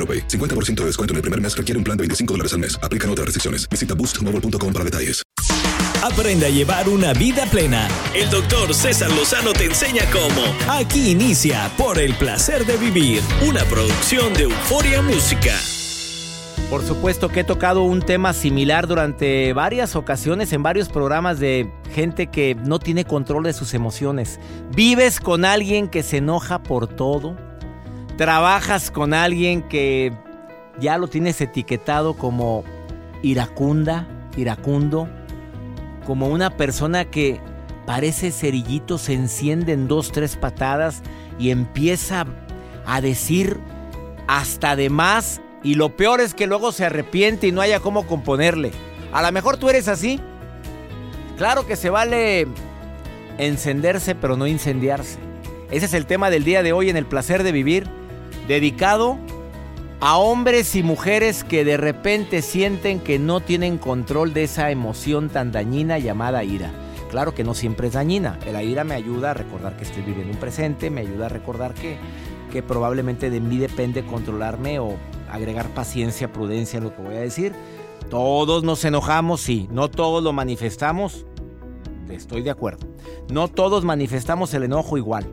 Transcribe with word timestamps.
AroPay. 0.00 0.26
50% 0.26 0.80
de 0.80 0.86
descuento 0.86 1.12
en 1.12 1.16
el 1.16 1.22
primer 1.22 1.40
mes 1.40 1.54
requiere 1.54 1.76
un 1.76 1.84
plan 1.84 1.96
de 1.98 2.02
25 2.02 2.34
dólares 2.34 2.54
al 2.54 2.60
mes. 2.60 2.80
Aplican 2.82 3.10
otras 3.10 3.26
restricciones. 3.26 3.68
Visita 3.68 3.94
boostmobile.com 3.94 4.72
para 4.72 4.84
detalles. 4.84 5.22
Aprende 6.02 6.46
a 6.46 6.48
llevar 6.48 6.88
una 6.88 7.12
vida 7.12 7.44
plena. 7.46 7.86
El 8.14 8.30
doctor 8.30 8.74
César 8.74 9.10
Lozano 9.10 9.52
te 9.52 9.66
enseña 9.66 10.02
cómo. 10.10 10.42
Aquí 10.72 11.10
inicia 11.10 11.70
Por 11.76 11.98
el 11.98 12.14
placer 12.14 12.64
de 12.64 12.78
vivir, 12.78 13.22
una 13.46 13.64
producción 13.64 14.32
de 14.32 14.44
Euforia 14.44 15.02
Música. 15.02 15.54
Por 16.70 16.82
supuesto 16.82 17.28
que 17.28 17.40
he 17.40 17.44
tocado 17.44 17.82
un 17.82 18.00
tema 18.00 18.32
similar 18.32 18.86
durante 18.86 19.52
varias 19.52 19.94
ocasiones 19.94 20.52
en 20.52 20.62
varios 20.62 20.88
programas 20.88 21.38
de 21.38 21.70
gente 21.92 22.28
que 22.28 22.54
no 22.54 22.78
tiene 22.78 23.04
control 23.04 23.42
de 23.42 23.52
sus 23.52 23.74
emociones. 23.74 24.38
¿Vives 24.74 25.20
con 25.20 25.44
alguien 25.44 25.88
que 25.88 26.02
se 26.02 26.18
enoja 26.18 26.62
por 26.62 26.86
todo? 26.86 27.49
¿Trabajas 28.20 28.90
con 28.90 29.14
alguien 29.14 29.62
que 29.62 30.12
ya 30.78 30.98
lo 30.98 31.08
tienes 31.08 31.40
etiquetado 31.40 32.12
como 32.12 32.64
iracunda, 33.22 34.06
iracundo? 34.36 35.08
Como 36.04 36.28
una 36.28 36.50
persona 36.50 37.06
que 37.06 37.40
parece 37.86 38.30
cerillito, 38.30 38.98
se 38.98 39.14
enciende 39.14 39.72
en 39.72 39.88
dos, 39.88 40.12
tres 40.12 40.36
patadas 40.36 41.02
y 41.38 41.48
empieza 41.48 42.26
a 42.84 43.00
decir 43.00 43.58
hasta 44.28 44.76
de 44.76 44.90
más 44.90 45.40
y 45.62 45.76
lo 45.76 45.96
peor 45.96 46.20
es 46.20 46.34
que 46.34 46.46
luego 46.46 46.72
se 46.72 46.84
arrepiente 46.84 47.46
y 47.46 47.52
no 47.52 47.62
haya 47.62 47.80
cómo 47.80 48.06
componerle. 48.06 48.72
A 49.14 49.22
lo 49.22 49.32
mejor 49.32 49.56
tú 49.56 49.70
eres 49.70 49.88
así. 49.88 50.20
Claro 51.38 51.66
que 51.66 51.74
se 51.74 51.88
vale 51.88 52.46
encenderse 53.38 54.14
pero 54.14 54.36
no 54.36 54.46
incendiarse. 54.46 55.18
Ese 55.70 55.86
es 55.86 55.94
el 55.94 56.04
tema 56.04 56.28
del 56.28 56.44
día 56.44 56.62
de 56.62 56.74
hoy 56.74 56.90
en 56.90 56.98
el 56.98 57.06
placer 57.06 57.44
de 57.44 57.52
vivir, 57.52 57.88
dedicado 58.48 59.18
a 60.00 60.16
hombres 60.16 60.74
y 60.76 60.82
mujeres 60.82 61.44
que 61.44 61.64
de 61.64 61.76
repente 61.76 62.40
sienten 62.42 63.00
que 63.00 63.18
no 63.18 63.40
tienen 63.40 63.76
control 63.76 64.32
de 64.32 64.44
esa 64.44 64.70
emoción 64.70 65.28
tan 65.28 65.52
dañina 65.52 65.98
llamada 65.98 66.42
ira. 66.42 66.70
Claro 67.10 67.34
que 67.34 67.44
no 67.44 67.54
siempre 67.54 67.88
es 67.88 67.94
dañina. 67.94 68.38
La 68.50 68.62
ira 68.62 68.84
me 68.84 68.94
ayuda 68.94 69.32
a 69.32 69.34
recordar 69.34 69.76
que 69.76 69.84
estoy 69.84 70.02
viviendo 70.02 70.32
un 70.32 70.40
presente, 70.40 70.90
me 70.90 71.02
ayuda 71.02 71.26
a 71.26 71.28
recordar 71.28 71.74
que, 71.74 71.98
que 72.52 72.62
probablemente 72.62 73.30
de 73.30 73.40
mí 73.40 73.58
depende 73.58 74.04
controlarme 74.06 74.78
o 74.78 74.96
agregar 75.30 75.68
paciencia, 75.74 76.32
prudencia 76.32 76.78
en 76.78 76.84
lo 76.84 76.94
que 76.94 77.02
voy 77.02 77.16
a 77.16 77.20
decir. 77.20 77.52
Todos 78.08 78.64
nos 78.64 78.84
enojamos, 78.84 79.40
sí. 79.40 79.68
No 79.70 79.90
todos 79.90 80.22
lo 80.22 80.32
manifestamos. 80.32 81.26
Estoy 82.08 82.42
de 82.42 82.50
acuerdo. 82.50 82.86
No 83.30 83.48
todos 83.48 83.84
manifestamos 83.84 84.54
el 84.54 84.62
enojo 84.62 84.96
igual. 84.96 85.26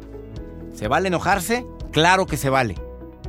¿Se 0.74 0.88
vale 0.88 1.08
enojarse? 1.08 1.66
Claro 1.92 2.26
que 2.26 2.38
se 2.38 2.50
vale. 2.50 2.76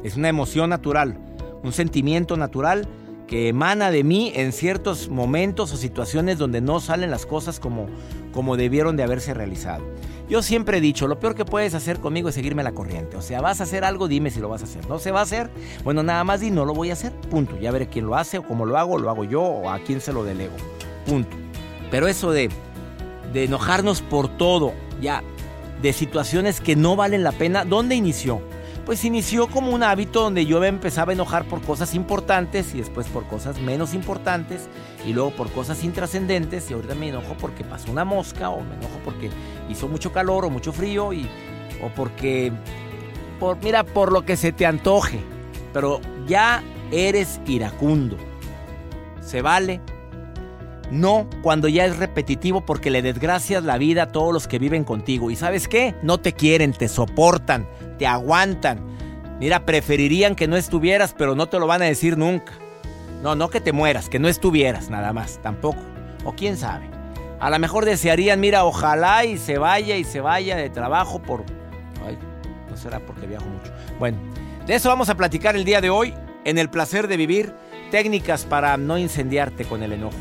Es 0.02 0.16
una 0.16 0.28
emoción 0.28 0.70
natural, 0.70 1.18
un 1.62 1.72
sentimiento 1.72 2.36
natural 2.36 2.88
que 3.26 3.48
emana 3.48 3.90
de 3.90 4.02
mí 4.04 4.32
en 4.34 4.52
ciertos 4.52 5.08
momentos 5.08 5.72
o 5.72 5.76
situaciones 5.76 6.38
donde 6.38 6.60
no 6.60 6.80
salen 6.80 7.10
las 7.10 7.26
cosas 7.26 7.60
como, 7.60 7.86
como 8.32 8.56
debieron 8.56 8.96
de 8.96 9.02
haberse 9.02 9.34
realizado. 9.34 9.84
Yo 10.28 10.42
siempre 10.42 10.78
he 10.78 10.80
dicho, 10.80 11.08
lo 11.08 11.18
peor 11.18 11.34
que 11.34 11.44
puedes 11.44 11.74
hacer 11.74 12.00
conmigo 12.00 12.28
es 12.28 12.34
seguirme 12.34 12.62
la 12.62 12.72
corriente. 12.72 13.16
O 13.16 13.22
sea, 13.22 13.40
vas 13.40 13.60
a 13.60 13.64
hacer 13.64 13.84
algo, 13.84 14.08
dime 14.08 14.30
si 14.30 14.40
lo 14.40 14.48
vas 14.48 14.62
a 14.62 14.64
hacer. 14.64 14.86
¿No 14.88 14.98
se 14.98 15.10
va 15.10 15.20
a 15.20 15.22
hacer? 15.22 15.50
Bueno, 15.84 16.02
nada 16.02 16.22
más 16.24 16.40
di, 16.40 16.50
no 16.50 16.64
lo 16.64 16.74
voy 16.74 16.90
a 16.90 16.94
hacer. 16.94 17.12
Punto. 17.12 17.58
Ya 17.58 17.70
veré 17.70 17.88
quién 17.88 18.06
lo 18.06 18.14
hace 18.14 18.38
o 18.38 18.42
cómo 18.42 18.66
lo 18.66 18.76
hago, 18.76 18.98
lo 18.98 19.08
hago 19.08 19.24
yo 19.24 19.42
o 19.42 19.70
a 19.70 19.78
quién 19.78 20.00
se 20.00 20.12
lo 20.12 20.24
delego. 20.24 20.54
Punto. 21.06 21.34
Pero 21.90 22.08
eso 22.08 22.30
de, 22.30 22.50
de 23.32 23.44
enojarnos 23.44 24.02
por 24.02 24.28
todo, 24.28 24.74
ya, 25.00 25.22
de 25.80 25.92
situaciones 25.94 26.60
que 26.60 26.76
no 26.76 26.96
valen 26.96 27.22
la 27.22 27.32
pena, 27.32 27.64
¿dónde 27.64 27.94
inició? 27.94 28.42
Pues 28.88 29.04
inició 29.04 29.48
como 29.48 29.72
un 29.72 29.82
hábito 29.82 30.22
donde 30.22 30.46
yo 30.46 30.60
me 30.60 30.66
empezaba 30.66 31.12
a 31.12 31.14
enojar 31.14 31.44
por 31.44 31.60
cosas 31.60 31.94
importantes 31.94 32.74
y 32.74 32.78
después 32.78 33.06
por 33.08 33.26
cosas 33.26 33.60
menos 33.60 33.92
importantes 33.92 34.66
y 35.06 35.12
luego 35.12 35.30
por 35.30 35.52
cosas 35.52 35.84
intrascendentes 35.84 36.70
y 36.70 36.72
ahorita 36.72 36.94
me 36.94 37.10
enojo 37.10 37.36
porque 37.38 37.64
pasó 37.64 37.92
una 37.92 38.06
mosca 38.06 38.48
o 38.48 38.62
me 38.62 38.76
enojo 38.76 38.98
porque 39.04 39.28
hizo 39.68 39.88
mucho 39.88 40.10
calor 40.10 40.46
o 40.46 40.48
mucho 40.48 40.72
frío 40.72 41.12
y 41.12 41.28
o 41.82 41.90
porque 41.94 42.50
por 43.38 43.62
mira 43.62 43.84
por 43.84 44.10
lo 44.10 44.24
que 44.24 44.38
se 44.38 44.52
te 44.52 44.64
antoje, 44.64 45.20
pero 45.74 46.00
ya 46.26 46.62
eres 46.90 47.42
iracundo. 47.44 48.16
¿Se 49.20 49.42
vale? 49.42 49.82
No 50.90 51.28
cuando 51.42 51.68
ya 51.68 51.84
es 51.84 51.98
repetitivo 51.98 52.62
porque 52.62 52.90
le 52.90 53.02
desgracias 53.02 53.62
la 53.62 53.76
vida 53.76 54.04
a 54.04 54.12
todos 54.12 54.32
los 54.32 54.48
que 54.48 54.58
viven 54.58 54.84
contigo. 54.84 55.30
¿Y 55.30 55.36
sabes 55.36 55.68
qué? 55.68 55.94
No 56.02 56.18
te 56.18 56.32
quieren, 56.32 56.72
te 56.72 56.88
soportan, 56.88 57.68
te 57.98 58.06
aguantan. 58.06 58.80
Mira, 59.38 59.66
preferirían 59.66 60.34
que 60.34 60.48
no 60.48 60.56
estuvieras, 60.56 61.14
pero 61.16 61.34
no 61.34 61.46
te 61.48 61.58
lo 61.58 61.66
van 61.66 61.82
a 61.82 61.86
decir 61.86 62.16
nunca. 62.16 62.54
No, 63.22 63.34
no 63.34 63.50
que 63.50 63.60
te 63.60 63.72
mueras, 63.72 64.08
que 64.08 64.18
no 64.18 64.28
estuvieras, 64.28 64.90
nada 64.90 65.12
más, 65.12 65.40
tampoco. 65.42 65.78
O 66.24 66.32
quién 66.32 66.56
sabe. 66.56 66.88
A 67.38 67.50
lo 67.50 67.58
mejor 67.58 67.84
desearían, 67.84 68.40
mira, 68.40 68.64
ojalá 68.64 69.24
y 69.24 69.38
se 69.38 69.58
vaya 69.58 69.96
y 69.96 70.04
se 70.04 70.20
vaya 70.20 70.56
de 70.56 70.70
trabajo 70.70 71.20
por... 71.20 71.44
Ay, 72.04 72.18
no 72.68 72.76
será 72.76 72.98
porque 73.00 73.26
viajo 73.26 73.46
mucho. 73.46 73.72
Bueno, 73.98 74.18
de 74.66 74.74
eso 74.74 74.88
vamos 74.88 75.08
a 75.08 75.16
platicar 75.16 75.54
el 75.54 75.64
día 75.64 75.80
de 75.80 75.90
hoy 75.90 76.14
en 76.44 76.58
el 76.58 76.70
placer 76.70 77.08
de 77.08 77.16
vivir. 77.16 77.54
Técnicas 77.90 78.44
para 78.44 78.76
no 78.76 78.98
incendiarte 78.98 79.64
con 79.64 79.82
el 79.82 79.92
enojo 79.92 80.16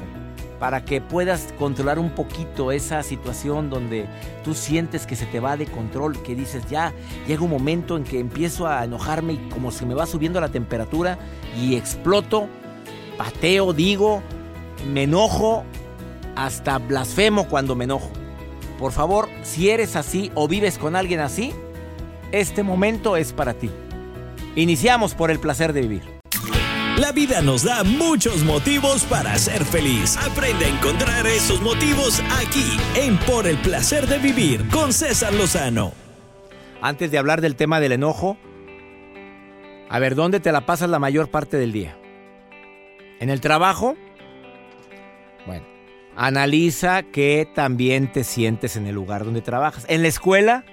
para 0.59 0.83
que 0.83 1.01
puedas 1.01 1.53
controlar 1.57 1.99
un 1.99 2.11
poquito 2.11 2.71
esa 2.71 3.03
situación 3.03 3.69
donde 3.69 4.07
tú 4.43 4.53
sientes 4.53 5.05
que 5.05 5.15
se 5.15 5.25
te 5.25 5.39
va 5.39 5.57
de 5.57 5.65
control, 5.65 6.21
que 6.23 6.35
dices 6.35 6.65
ya 6.69 6.93
llega 7.27 7.43
un 7.43 7.51
momento 7.51 7.97
en 7.97 8.03
que 8.03 8.19
empiezo 8.19 8.67
a 8.67 8.83
enojarme 8.83 9.33
y 9.33 9.37
como 9.49 9.71
se 9.71 9.85
me 9.85 9.93
va 9.93 10.05
subiendo 10.05 10.41
la 10.41 10.49
temperatura 10.49 11.17
y 11.59 11.75
exploto, 11.75 12.47
pateo, 13.17 13.73
digo, 13.73 14.21
me 14.91 15.03
enojo, 15.03 15.63
hasta 16.35 16.77
blasfemo 16.77 17.47
cuando 17.47 17.75
me 17.75 17.85
enojo. 17.85 18.09
Por 18.79 18.91
favor, 18.91 19.27
si 19.43 19.69
eres 19.69 19.95
así 19.95 20.31
o 20.35 20.47
vives 20.47 20.77
con 20.77 20.95
alguien 20.95 21.19
así, 21.19 21.51
este 22.31 22.63
momento 22.63 23.17
es 23.17 23.33
para 23.33 23.53
ti. 23.53 23.71
Iniciamos 24.55 25.15
por 25.15 25.31
el 25.31 25.39
placer 25.39 25.73
de 25.73 25.81
vivir. 25.81 26.16
La 26.97 27.11
vida 27.11 27.43
nos 27.43 27.63
da 27.63 27.83
muchos 27.83 28.43
motivos 28.43 29.03
para 29.03 29.37
ser 29.37 29.63
feliz. 29.63 30.17
Aprende 30.17 30.65
a 30.65 30.69
encontrar 30.69 31.27
esos 31.27 31.61
motivos 31.61 32.23
aquí, 32.39 32.65
en 32.95 33.19
Por 33.19 33.45
el 33.45 33.55
placer 33.57 34.07
de 34.07 34.17
vivir, 34.17 34.67
con 34.69 34.91
César 34.91 35.31
Lozano. 35.31 35.91
Antes 36.81 37.11
de 37.11 37.19
hablar 37.19 37.41
del 37.41 37.55
tema 37.55 37.79
del 37.79 37.91
enojo, 37.91 38.35
a 39.89 39.99
ver, 39.99 40.15
¿dónde 40.15 40.39
te 40.39 40.51
la 40.51 40.65
pasas 40.65 40.89
la 40.89 40.97
mayor 40.97 41.29
parte 41.29 41.57
del 41.57 41.71
día? 41.71 41.95
¿En 43.19 43.29
el 43.29 43.41
trabajo? 43.41 43.95
Bueno, 45.45 45.67
analiza 46.15 47.03
que 47.03 47.47
también 47.53 48.11
te 48.11 48.23
sientes 48.23 48.75
en 48.75 48.87
el 48.87 48.95
lugar 48.95 49.23
donde 49.23 49.41
trabajas. 49.41 49.85
En 49.87 50.01
la 50.01 50.07
escuela, 50.07 50.65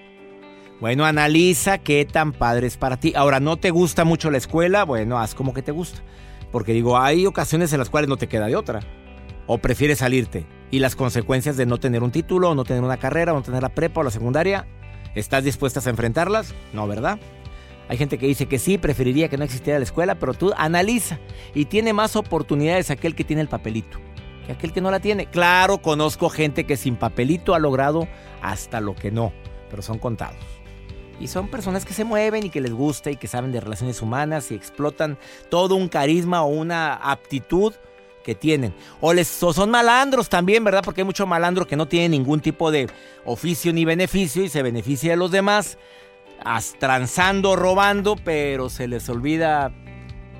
bueno, 0.81 1.05
analiza 1.05 1.79
qué 1.79 2.05
tan 2.05 2.32
padre 2.32 2.67
es 2.67 2.76
para 2.76 2.99
ti. 2.99 3.12
Ahora, 3.17 3.41
¿no 3.41 3.56
te 3.56 3.71
gusta 3.71 4.05
mucho 4.05 4.31
la 4.31 4.38
escuela? 4.38 4.85
Bueno, 4.85 5.19
haz 5.19 5.35
como 5.35 5.55
que 5.55 5.62
te 5.62 5.73
gusta. 5.73 6.03
Porque 6.53 6.73
digo, 6.73 6.99
hay 6.99 7.26
ocasiones 7.26 7.73
en 7.73 7.79
las 7.79 7.91
cuales 7.91 8.09
no 8.09 8.17
te 8.17 8.29
queda 8.29 8.47
de 8.47 8.56
otra. 8.56 8.81
O 9.47 9.59
prefieres 9.59 9.99
salirte. 9.99 10.47
Y 10.71 10.79
las 10.79 10.97
consecuencias 10.97 11.56
de 11.56 11.67
no 11.67 11.79
tener 11.79 12.03
un 12.03 12.11
título, 12.11 12.50
o 12.50 12.55
no 12.55 12.65
tener 12.65 12.82
una 12.82 12.97
carrera, 12.97 13.32
o 13.32 13.37
no 13.37 13.43
tener 13.43 13.62
la 13.62 13.75
prepa 13.75 14.00
o 14.00 14.05
la 14.05 14.11
secundaria, 14.11 14.67
¿estás 15.15 15.44
dispuestas 15.44 15.87
a 15.87 15.91
enfrentarlas? 15.91 16.55
No, 16.73 16.87
¿verdad? 16.87 17.19
Hay 17.88 17.97
gente 17.97 18.19
que 18.19 18.26
dice 18.26 18.47
que 18.47 18.59
sí, 18.59 18.79
preferiría 18.79 19.29
que 19.29 19.37
no 19.37 19.44
existiera 19.44 19.79
la 19.79 19.85
escuela, 19.85 20.17
pero 20.17 20.35
tú 20.35 20.53
analiza. 20.56 21.19
Y 21.55 21.67
tiene 21.67 21.93
más 21.93 22.17
oportunidades 22.17 22.91
aquel 22.91 23.15
que 23.15 23.25
tiene 23.25 23.43
el 23.43 23.49
papelito 23.49 23.99
que 24.44 24.53
aquel 24.53 24.73
que 24.73 24.81
no 24.81 24.91
la 24.91 25.00
tiene. 25.00 25.26
Claro, 25.26 25.79
conozco 25.79 26.29
gente 26.29 26.65
que 26.65 26.76
sin 26.76 26.97
papelito 26.97 27.55
ha 27.55 27.59
logrado 27.59 28.09
hasta 28.43 28.81
lo 28.81 28.94
que 28.94 29.11
no, 29.11 29.32
pero 29.71 29.82
son 29.82 29.99
contados. 29.99 30.37
Y 31.20 31.28
son 31.28 31.49
personas 31.49 31.84
que 31.84 31.94
se 31.94 32.05
mueven 32.05 32.46
y 32.46 32.50
que 32.50 32.61
les 32.61 32.72
gusta 32.72 33.11
y 33.11 33.16
que 33.16 33.28
saben 33.28 33.52
de 33.52 33.61
relaciones 33.61 34.02
humanas 34.02 34.50
y 34.50 34.55
explotan 34.55 35.19
todo 35.50 35.75
un 35.76 35.88
carisma 35.88 36.43
o 36.43 36.49
una 36.49 36.94
aptitud 36.94 37.72
que 38.25 38.34
tienen. 38.34 38.75
O, 39.00 39.12
les, 39.12 39.28
son 39.28 39.70
malandros 39.70 40.28
también, 40.28 40.64
¿verdad? 40.64 40.82
Porque 40.84 41.02
hay 41.02 41.05
mucho 41.05 41.26
malandro 41.26 41.66
que 41.66 41.76
no 41.76 41.87
tiene 41.87 42.08
ningún 42.08 42.40
tipo 42.40 42.72
de 42.72 42.88
oficio 43.25 43.72
ni 43.72 43.84
beneficio 43.84 44.43
y 44.43 44.49
se 44.49 44.62
beneficia 44.62 45.11
de 45.11 45.16
los 45.16 45.31
demás, 45.31 45.78
transando, 46.78 47.55
robando, 47.55 48.16
pero 48.16 48.69
se 48.70 48.88
les 48.88 49.08
olvida 49.08 49.72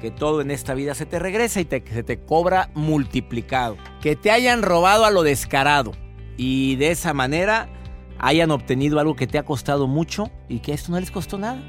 que 0.01 0.11
todo 0.11 0.41
en 0.41 0.51
esta 0.51 0.75
vida 0.75 0.95
se 0.95 1.07
te 1.07 1.19
regresa 1.19 1.61
y 1.61 1.65
se 1.65 2.03
te 2.03 2.21
cobra 2.21 2.71
multiplicado. 2.75 3.77
Que 4.03 4.17
te 4.17 4.31
hayan 4.31 4.63
robado 4.63 5.05
a 5.05 5.11
lo 5.11 5.23
descarado 5.23 5.93
y 6.37 6.77
de 6.77 6.91
esa 6.91 7.15
manera 7.15 7.69
hayan 8.25 8.51
obtenido 8.51 8.99
algo 8.99 9.15
que 9.17 9.27
te 9.27 9.39
ha 9.39 9.45
costado 9.45 9.87
mucho 9.87 10.31
y 10.49 10.61
que 10.61 10.73
esto 10.73 10.91
no 10.91 10.99
les 10.99 11.11
costó 11.11 11.37
nada. 11.37 11.63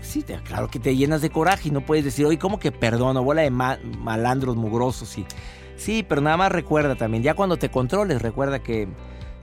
Sí, 0.00 0.24
claro 0.44 0.68
que 0.68 0.78
te 0.78 0.96
llenas 0.96 1.20
de 1.20 1.28
coraje 1.28 1.68
y 1.68 1.72
no 1.72 1.84
puedes 1.84 2.04
decir, 2.04 2.24
oye, 2.24 2.38
¿cómo 2.38 2.58
que 2.58 2.72
perdono? 2.72 3.22
Bola 3.22 3.42
de 3.42 3.50
malandros 3.50 4.56
mugrosos. 4.56 5.16
Y... 5.18 5.26
Sí, 5.76 6.04
pero 6.08 6.22
nada 6.22 6.38
más 6.38 6.50
recuerda 6.50 6.96
también, 6.96 7.22
ya 7.22 7.34
cuando 7.34 7.58
te 7.58 7.70
controles, 7.70 8.22
recuerda 8.22 8.60
que 8.60 8.88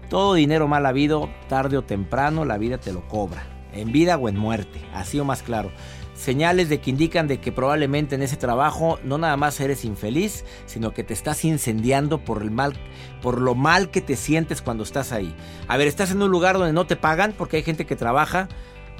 todo 0.09 0.33
dinero 0.33 0.67
mal 0.67 0.85
habido, 0.85 1.29
tarde 1.47 1.77
o 1.77 1.83
temprano, 1.83 2.43
la 2.43 2.57
vida 2.57 2.79
te 2.79 2.91
lo 2.91 3.07
cobra. 3.07 3.43
En 3.71 3.91
vida 3.91 4.17
o 4.17 4.29
en 4.29 4.37
muerte, 4.37 4.81
así 4.93 5.19
o 5.19 5.25
más 5.25 5.43
claro 5.43 5.69
señales 6.17 6.67
de 6.67 6.79
que 6.79 6.89
indican 6.89 7.27
de 7.27 7.39
que 7.39 7.51
probablemente 7.51 8.15
en 8.15 8.23
ese 8.23 8.35
trabajo 8.35 8.99
no 9.03 9.17
nada 9.17 9.37
más 9.37 9.59
eres 9.59 9.85
infeliz, 9.85 10.43
sino 10.65 10.93
que 10.93 11.03
te 11.03 11.13
estás 11.13 11.45
incendiando 11.45 12.17
por 12.19 12.41
el 12.41 12.51
mal, 12.51 12.73
por 13.21 13.39
lo 13.39 13.55
mal 13.55 13.91
que 13.91 14.01
te 14.01 14.15
sientes 14.15 14.61
cuando 14.61 14.83
estás 14.83 15.11
ahí. 15.11 15.33
A 15.67 15.77
ver, 15.77 15.87
estás 15.87 16.11
en 16.11 16.21
un 16.21 16.31
lugar 16.31 16.57
donde 16.57 16.73
no 16.73 16.87
te 16.87 16.95
pagan 16.95 17.33
porque 17.37 17.57
hay 17.57 17.63
gente 17.63 17.85
que 17.85 17.95
trabaja 17.95 18.49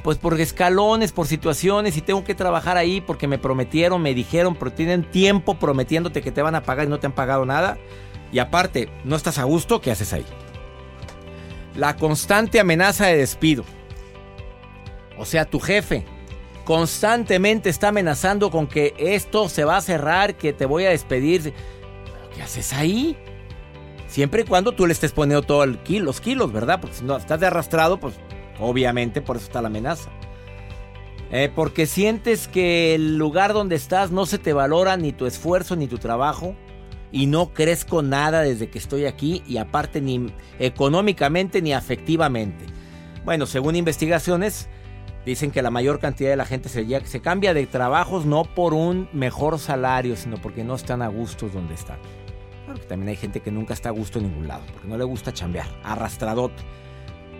pues 0.03 0.17
por 0.19 0.39
escalones, 0.39 1.11
por 1.11 1.27
situaciones 1.27 1.97
y 1.97 2.01
tengo 2.01 2.23
que 2.23 2.35
trabajar 2.35 2.77
ahí 2.77 3.01
porque 3.01 3.27
me 3.27 3.39
prometieron, 3.39 4.01
me 4.01 4.13
dijeron, 4.13 4.55
pero 4.55 4.71
tienen 4.71 5.09
tiempo 5.09 5.55
prometiéndote 5.55 6.21
que 6.21 6.31
te 6.31 6.41
van 6.41 6.55
a 6.55 6.63
pagar 6.63 6.85
y 6.85 6.89
no 6.89 6.99
te 6.99 7.07
han 7.07 7.13
pagado 7.13 7.45
nada. 7.45 7.77
Y 8.31 8.39
aparte, 8.39 8.89
no 9.03 9.15
estás 9.15 9.39
a 9.39 9.43
gusto, 9.43 9.81
¿qué 9.81 9.91
haces 9.91 10.13
ahí? 10.13 10.25
La 11.75 11.95
constante 11.95 12.59
amenaza 12.59 13.07
de 13.07 13.17
despido. 13.17 13.65
O 15.17 15.25
sea, 15.25 15.45
tu 15.45 15.59
jefe, 15.59 16.05
constantemente 16.67 17.69
está 17.69 17.87
amenazando 17.87 18.51
con 18.51 18.67
que 18.67 18.93
esto 18.97 19.47
se 19.47 19.63
va 19.63 19.77
a 19.77 19.81
cerrar, 19.81 20.35
que 20.35 20.51
te 20.51 20.65
voy 20.65 20.83
a 20.83 20.89
despedir. 20.89 21.53
¿Qué 22.35 22.41
haces 22.41 22.73
ahí? 22.73 23.15
Siempre 24.07 24.41
y 24.41 24.43
cuando 24.43 24.73
tú 24.73 24.85
le 24.85 24.91
estés 24.91 25.13
poniendo 25.13 25.43
todos 25.43 25.65
los 25.65 26.19
kilos, 26.19 26.51
¿verdad? 26.51 26.81
Porque 26.81 26.97
si 26.97 27.05
no 27.05 27.15
estás 27.15 27.39
de 27.39 27.47
arrastrado, 27.47 28.01
pues 28.01 28.15
obviamente 28.59 29.21
por 29.21 29.37
eso 29.37 29.45
está 29.45 29.61
la 29.61 29.69
amenaza. 29.69 30.09
Eh, 31.31 31.49
porque 31.55 31.85
sientes 31.85 32.49
que 32.49 32.95
el 32.95 33.17
lugar 33.17 33.53
donde 33.53 33.77
estás 33.77 34.11
no 34.11 34.25
se 34.25 34.37
te 34.37 34.51
valora 34.51 34.97
ni 34.97 35.13
tu 35.13 35.25
esfuerzo 35.25 35.77
ni 35.77 35.87
tu 35.87 35.99
trabajo 35.99 36.53
y 37.13 37.27
no 37.27 37.53
crezco 37.53 38.01
nada 38.01 38.41
desde 38.41 38.69
que 38.69 38.77
estoy 38.77 39.05
aquí 39.05 39.41
y 39.47 39.55
aparte 39.55 40.01
ni 40.01 40.33
económicamente 40.59 41.61
ni 41.61 41.71
afectivamente. 41.71 42.65
Bueno, 43.23 43.45
según 43.45 43.77
investigaciones, 43.77 44.67
Dicen 45.27 45.51
que 45.51 45.61
la 45.61 45.71
mayor 45.71 45.99
cantidad 45.99 46.29
de 46.29 46.37
la 46.37 46.45
gente 46.45 46.69
se, 46.69 46.87
se 47.05 47.19
cambia 47.19 47.53
de 47.53 47.67
trabajos 47.67 48.25
no 48.25 48.45
por 48.45 48.73
un 48.73 49.09
mejor 49.11 49.59
salario, 49.59 50.15
sino 50.15 50.37
porque 50.37 50.63
no 50.63 50.73
están 50.73 51.01
a 51.01 51.09
gusto 51.09 51.49
donde 51.49 51.73
están. 51.73 51.97
Porque 52.65 52.85
también 52.85 53.09
hay 53.09 53.17
gente 53.17 53.41
que 53.41 53.51
nunca 53.51 53.73
está 53.73 53.89
a 53.89 53.91
gusto 53.91 54.19
en 54.19 54.29
ningún 54.29 54.47
lado, 54.47 54.63
porque 54.71 54.87
no 54.87 54.97
le 54.97 55.03
gusta 55.03 55.33
chambear, 55.33 55.67
arrastradote. 55.83 56.63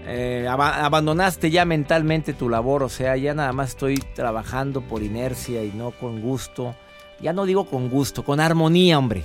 Eh, 0.06 0.46
abandonaste 0.50 1.50
ya 1.50 1.64
mentalmente 1.64 2.34
tu 2.34 2.50
labor, 2.50 2.84
o 2.84 2.90
sea, 2.90 3.16
ya 3.16 3.34
nada 3.34 3.54
más 3.54 3.70
estoy 3.70 3.96
trabajando 4.14 4.82
por 4.82 5.02
inercia 5.02 5.64
y 5.64 5.72
no 5.72 5.92
con 5.92 6.20
gusto. 6.20 6.76
Ya 7.22 7.32
no 7.32 7.46
digo 7.46 7.68
con 7.68 7.88
gusto, 7.88 8.26
con 8.26 8.42
armonía, 8.42 9.00
hombre. 9.00 9.24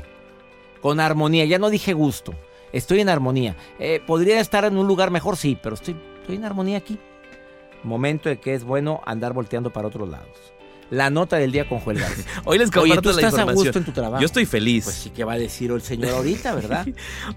Con 0.80 1.00
armonía, 1.00 1.46
ya 1.46 1.58
no 1.58 1.68
dije 1.68 1.94
gusto. 1.94 2.32
Estoy 2.72 3.00
en 3.00 3.08
armonía. 3.08 3.56
Eh, 3.80 4.00
¿Podría 4.06 4.38
estar 4.38 4.64
en 4.64 4.78
un 4.78 4.86
lugar 4.86 5.10
mejor? 5.10 5.36
Sí, 5.36 5.58
pero 5.60 5.74
estoy, 5.74 5.96
estoy 6.20 6.36
en 6.36 6.44
armonía 6.44 6.78
aquí 6.78 6.96
momento 7.84 8.28
de 8.28 8.38
que 8.38 8.54
es 8.54 8.64
bueno 8.64 9.00
andar 9.06 9.32
volteando 9.32 9.72
para 9.72 9.88
otros 9.88 10.08
lados. 10.08 10.52
La 10.90 11.08
nota 11.08 11.36
del 11.36 11.52
día 11.52 11.66
con 11.68 11.78
Joel 11.78 12.00
Garza. 12.00 12.22
Hoy 12.44 12.58
les 12.58 12.70
comparto 12.70 13.08
Oye, 13.08 13.20
¿tú 13.20 13.26
estás 13.26 13.38
a 13.38 13.50
gusto 13.50 13.78
en 13.78 13.84
tu 13.84 13.92
trabajo? 13.92 14.20
Yo 14.20 14.26
estoy 14.26 14.44
feliz. 14.44 14.84
Pues 14.84 14.96
sí, 14.96 15.10
¿qué 15.10 15.24
va 15.24 15.32
a 15.32 15.38
decir 15.38 15.70
el 15.70 15.80
señor 15.80 16.10
ahorita, 16.10 16.54
verdad? 16.54 16.86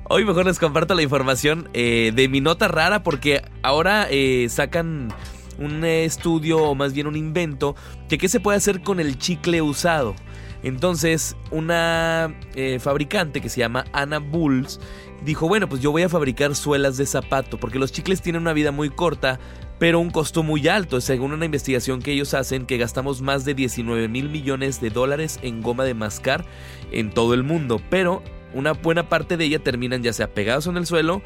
Hoy 0.09 0.25
mejor 0.25 0.45
les 0.45 0.59
comparto 0.59 0.93
la 0.93 1.03
información 1.03 1.69
eh, 1.73 2.11
de 2.13 2.27
mi 2.27 2.41
nota 2.41 2.67
rara 2.67 3.01
porque 3.01 3.43
ahora 3.61 4.07
eh, 4.09 4.47
sacan 4.49 5.13
un 5.57 5.85
estudio 5.85 6.61
o 6.61 6.75
más 6.75 6.91
bien 6.91 7.07
un 7.07 7.15
invento 7.15 7.75
de 8.09 8.17
qué 8.17 8.27
se 8.27 8.41
puede 8.41 8.57
hacer 8.57 8.81
con 8.81 8.99
el 8.99 9.17
chicle 9.17 9.61
usado. 9.61 10.15
Entonces, 10.63 11.37
una 11.51 12.35
eh, 12.55 12.79
fabricante 12.79 13.39
que 13.39 13.49
se 13.49 13.59
llama 13.59 13.85
Anna 13.93 14.17
Bulls 14.17 14.79
dijo, 15.23 15.47
bueno, 15.47 15.69
pues 15.69 15.81
yo 15.81 15.91
voy 15.91 16.03
a 16.03 16.09
fabricar 16.09 16.55
suelas 16.55 16.97
de 16.97 17.05
zapato, 17.05 17.59
porque 17.59 17.79
los 17.79 17.91
chicles 17.91 18.21
tienen 18.21 18.41
una 18.41 18.53
vida 18.53 18.71
muy 18.71 18.89
corta, 18.89 19.39
pero 19.79 19.99
un 19.99 20.09
costo 20.09 20.43
muy 20.43 20.67
alto, 20.67 21.01
según 21.01 21.33
una 21.33 21.45
investigación 21.45 22.01
que 22.01 22.11
ellos 22.11 22.33
hacen, 22.33 22.65
que 22.65 22.77
gastamos 22.77 23.21
más 23.21 23.45
de 23.45 23.53
19 23.53 24.07
mil 24.07 24.29
millones 24.29 24.79
de 24.81 24.89
dólares 24.89 25.39
en 25.41 25.61
goma 25.61 25.83
de 25.83 25.93
mascar 25.93 26.45
en 26.91 27.11
todo 27.11 27.33
el 27.33 27.43
mundo, 27.43 27.81
pero 27.89 28.23
una 28.53 28.71
buena 28.71 29.09
parte 29.09 29.35
de 29.35 29.45
ella 29.45 29.59
terminan 29.59 30.01
ya 30.01 30.13
sea 30.13 30.33
pegados 30.33 30.67
en 30.67 30.77
el 30.77 30.85
suelo 30.85 31.21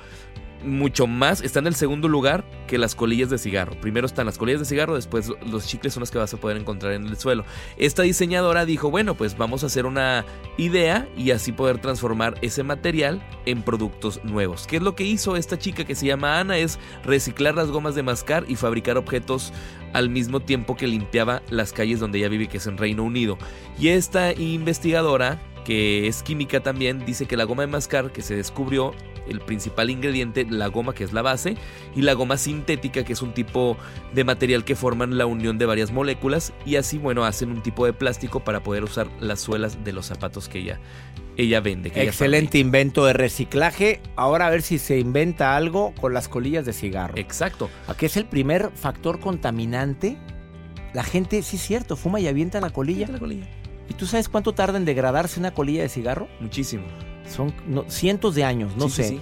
mucho 0.63 1.07
más, 1.07 1.41
está 1.41 1.59
en 1.59 1.67
el 1.67 1.75
segundo 1.75 2.07
lugar 2.07 2.43
que 2.67 2.77
las 2.77 2.95
colillas 2.95 3.29
de 3.29 3.37
cigarro. 3.37 3.79
Primero 3.79 4.05
están 4.05 4.25
las 4.25 4.37
colillas 4.37 4.59
de 4.59 4.65
cigarro, 4.65 4.95
después 4.95 5.31
los 5.45 5.67
chicles 5.67 5.93
son 5.93 6.01
los 6.01 6.11
que 6.11 6.17
vas 6.17 6.33
a 6.33 6.37
poder 6.37 6.57
encontrar 6.57 6.93
en 6.93 7.05
el 7.07 7.17
suelo. 7.17 7.45
Esta 7.77 8.03
diseñadora 8.03 8.65
dijo, 8.65 8.91
bueno, 8.91 9.15
pues 9.15 9.37
vamos 9.37 9.63
a 9.63 9.67
hacer 9.67 9.85
una 9.85 10.25
idea 10.57 11.07
y 11.17 11.31
así 11.31 11.51
poder 11.51 11.79
transformar 11.79 12.35
ese 12.41 12.63
material 12.63 13.21
en 13.45 13.63
productos 13.63 14.23
nuevos. 14.23 14.67
¿Qué 14.67 14.77
es 14.77 14.83
lo 14.83 14.95
que 14.95 15.03
hizo 15.03 15.35
esta 15.35 15.57
chica 15.57 15.85
que 15.85 15.95
se 15.95 16.05
llama 16.05 16.39
Ana? 16.39 16.57
Es 16.57 16.79
reciclar 17.03 17.55
las 17.55 17.69
gomas 17.69 17.95
de 17.95 18.03
mascar 18.03 18.45
y 18.47 18.55
fabricar 18.55 18.97
objetos 18.97 19.53
al 19.93 20.09
mismo 20.09 20.39
tiempo 20.39 20.75
que 20.75 20.87
limpiaba 20.87 21.41
las 21.49 21.73
calles 21.73 21.99
donde 21.99 22.19
ella 22.19 22.29
vive, 22.29 22.47
que 22.47 22.57
es 22.57 22.67
en 22.67 22.77
Reino 22.77 23.03
Unido. 23.03 23.37
Y 23.79 23.89
esta 23.89 24.33
investigadora 24.33 25.39
que 25.69 26.07
es 26.07 26.23
química 26.23 26.61
también, 26.61 27.05
dice 27.05 27.25
que 27.25 27.37
la 27.37 27.43
goma 27.43 27.61
de 27.63 27.67
mascar 27.67 28.11
que 28.11 28.21
se 28.21 28.35
descubrió, 28.35 28.93
el 29.29 29.41
principal 29.41 29.89
ingrediente, 29.89 30.45
la 30.49 30.67
goma 30.67 30.93
que 30.93 31.03
es 31.03 31.13
la 31.13 31.21
base, 31.21 31.55
y 31.95 32.01
la 32.01 32.13
goma 32.13 32.37
sintética 32.37 33.03
que 33.03 33.13
es 33.13 33.21
un 33.21 33.33
tipo 33.33 33.77
de 34.13 34.23
material 34.23 34.63
que 34.65 34.75
forman 34.75 35.17
la 35.17 35.25
unión 35.25 35.57
de 35.57 35.65
varias 35.65 35.91
moléculas 35.91 36.53
y 36.65 36.75
así, 36.75 36.97
bueno, 36.97 37.25
hacen 37.25 37.51
un 37.51 37.61
tipo 37.61 37.85
de 37.85 37.93
plástico 37.93 38.43
para 38.43 38.63
poder 38.63 38.83
usar 38.83 39.07
las 39.19 39.39
suelas 39.39 39.83
de 39.83 39.93
los 39.93 40.05
zapatos 40.05 40.49
que 40.49 40.59
ella, 40.59 40.79
ella 41.37 41.61
vende. 41.61 41.91
Excelente 41.95 42.57
invento 42.57 43.05
de 43.05 43.13
reciclaje. 43.13 44.01
Ahora 44.15 44.47
a 44.47 44.49
ver 44.49 44.61
si 44.61 44.79
se 44.79 44.99
inventa 44.99 45.55
algo 45.55 45.93
con 45.99 46.13
las 46.13 46.27
colillas 46.27 46.65
de 46.65 46.73
cigarro. 46.73 47.13
Exacto. 47.17 47.69
Aquí 47.87 48.05
es 48.05 48.17
el 48.17 48.25
primer 48.25 48.71
factor 48.75 49.19
contaminante. 49.19 50.17
La 50.93 51.03
gente, 51.03 51.41
sí 51.43 51.57
es 51.57 51.61
cierto, 51.61 51.95
fuma 51.95 52.19
y 52.19 52.27
avienta 52.27 52.59
la 52.59 52.71
colilla. 52.71 53.07
La 53.07 53.19
colilla. 53.19 53.47
¿Y 53.87 53.93
tú 53.93 54.05
sabes 54.05 54.29
cuánto 54.29 54.53
tarda 54.53 54.77
en 54.77 54.85
degradarse 54.85 55.39
una 55.39 55.51
colilla 55.51 55.81
de 55.81 55.89
cigarro? 55.89 56.27
Muchísimo. 56.39 56.83
Son 57.29 57.53
cientos 57.87 58.35
de 58.35 58.43
años, 58.43 58.75
no 58.75 58.89
sé. 58.89 59.19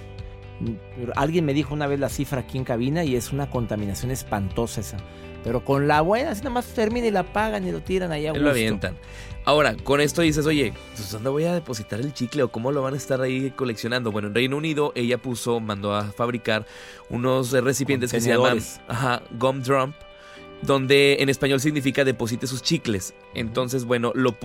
Alguien 1.15 1.45
me 1.45 1.53
dijo 1.53 1.73
una 1.73 1.87
vez 1.87 1.99
la 1.99 2.09
cifra 2.09 2.41
aquí 2.41 2.57
en 2.57 2.63
cabina 2.63 3.03
y 3.03 3.15
es 3.15 3.31
una 3.31 3.49
contaminación 3.49 4.11
espantosa 4.11 4.81
esa. 4.81 4.97
Pero 5.43 5.63
con 5.63 5.87
la 5.87 6.01
buena, 6.01 6.31
así 6.31 6.41
nada 6.41 6.55
más 6.55 6.65
termina 6.67 7.07
y 7.07 7.11
la 7.11 7.23
pagan 7.23 7.67
y 7.67 7.71
lo 7.71 7.81
tiran 7.81 8.11
ahí 8.11 8.25
a 8.25 8.31
gusto. 8.31 8.43
Lo 8.43 8.49
avientan. 8.49 8.97
Ahora, 9.45 9.75
con 9.77 10.01
esto 10.01 10.21
dices, 10.21 10.45
oye, 10.45 10.73
pues 10.95 11.11
¿dónde 11.11 11.29
voy 11.29 11.45
a 11.45 11.53
depositar 11.53 11.99
el 11.99 12.13
chicle 12.13 12.43
o 12.43 12.51
cómo 12.51 12.71
lo 12.71 12.81
van 12.81 12.95
a 12.95 12.97
estar 12.97 13.21
ahí 13.21 13.51
coleccionando? 13.51 14.11
Bueno, 14.11 14.27
en 14.27 14.35
Reino 14.35 14.57
Unido 14.57 14.91
ella 14.95 15.19
puso, 15.19 15.59
mandó 15.59 15.93
a 15.93 16.05
fabricar 16.05 16.65
unos 17.09 17.51
recipientes 17.51 18.11
que 18.11 18.19
se 18.19 18.29
llaman 18.29 18.59
ajá, 18.87 19.21
gum 19.39 19.61
drum 19.61 19.93
donde 20.61 21.17
en 21.19 21.29
español 21.29 21.59
significa 21.59 22.03
deposite 22.03 22.47
sus 22.47 22.61
chicles. 22.61 23.13
Entonces, 23.33 23.85
bueno, 23.85 24.11
lo, 24.15 24.35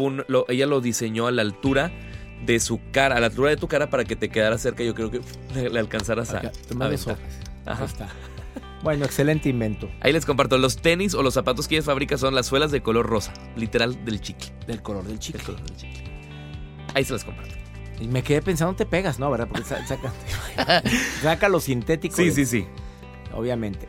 ella 0.48 0.66
lo 0.66 0.80
diseñó 0.80 1.26
a 1.26 1.32
la 1.32 1.42
altura 1.42 1.90
de 2.44 2.60
su 2.60 2.80
cara, 2.92 3.16
a 3.16 3.20
la 3.20 3.26
altura 3.26 3.50
de 3.50 3.56
tu 3.56 3.68
cara 3.68 3.90
para 3.90 4.04
que 4.04 4.16
te 4.16 4.28
quedara 4.28 4.58
cerca. 4.58 4.82
Yo 4.82 4.94
creo 4.94 5.10
que 5.10 5.20
le, 5.54 5.78
alcanzaras 5.78 6.32
a. 6.34 6.52
Ahí 6.80 6.94
está. 6.94 8.08
Bueno, 8.82 9.04
excelente 9.04 9.48
invento. 9.48 9.88
Ahí 10.00 10.12
les 10.12 10.26
comparto. 10.26 10.58
Los 10.58 10.76
tenis 10.76 11.14
o 11.14 11.22
los 11.22 11.34
zapatos 11.34 11.68
que 11.68 11.76
ella 11.76 11.84
fabrica 11.84 12.18
son 12.18 12.34
las 12.34 12.46
suelas 12.46 12.72
de 12.72 12.82
color 12.82 13.06
rosa. 13.06 13.32
Literal 13.56 14.04
del 14.04 14.20
chicle. 14.20 14.52
Del 14.66 14.82
color 14.82 15.04
del 15.04 15.18
chicle. 15.18 15.38
Del 15.38 15.46
color 15.46 15.62
del 15.62 15.76
chicle. 15.76 16.02
Ahí 16.94 17.04
se 17.04 17.12
las 17.12 17.24
comparto. 17.24 17.54
Y 18.00 18.08
me 18.08 18.22
quedé 18.22 18.42
pensando, 18.42 18.74
te 18.74 18.84
pegas, 18.84 19.20
¿no? 19.20 19.30
¿Verdad? 19.30 19.46
Porque 19.48 19.64
saca, 19.64 20.12
saca 21.22 21.48
lo 21.48 21.60
sintético. 21.60 22.16
Sí, 22.16 22.32
sí, 22.32 22.44
sí. 22.44 22.66
Obviamente. 23.32 23.88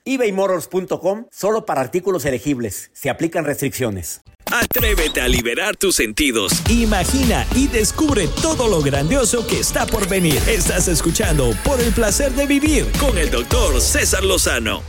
ebaymotors.com 0.05 1.25
solo 1.31 1.65
para 1.65 1.81
artículos 1.81 2.25
elegibles. 2.25 2.91
Se 2.93 3.09
aplican 3.09 3.45
restricciones. 3.45 4.21
Atrévete 4.51 5.21
a 5.21 5.27
liberar 5.29 5.77
tus 5.77 5.95
sentidos. 5.95 6.51
Imagina 6.69 7.45
y 7.55 7.67
descubre 7.67 8.27
todo 8.41 8.67
lo 8.67 8.81
grandioso 8.81 9.47
que 9.47 9.59
está 9.59 9.85
por 9.85 10.09
venir. 10.09 10.41
Estás 10.47 10.89
escuchando 10.89 11.51
Por 11.63 11.79
el 11.79 11.93
placer 11.93 12.33
de 12.33 12.47
vivir 12.47 12.85
con 12.99 13.17
el 13.17 13.31
doctor 13.31 13.79
César 13.79 14.23
Lozano. 14.23 14.81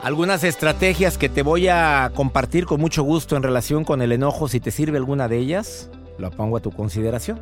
Algunas 0.00 0.44
estrategias 0.44 1.16
que 1.16 1.30
te 1.30 1.42
voy 1.42 1.66
a 1.68 2.12
compartir 2.14 2.66
con 2.66 2.78
mucho 2.78 3.02
gusto 3.02 3.36
en 3.36 3.42
relación 3.42 3.84
con 3.84 4.02
el 4.02 4.12
enojo, 4.12 4.48
si 4.48 4.60
te 4.60 4.70
sirve 4.70 4.98
alguna 4.98 5.28
de 5.28 5.38
ellas, 5.38 5.88
lo 6.18 6.30
pongo 6.30 6.56
a 6.56 6.60
tu 6.60 6.70
consideración. 6.70 7.40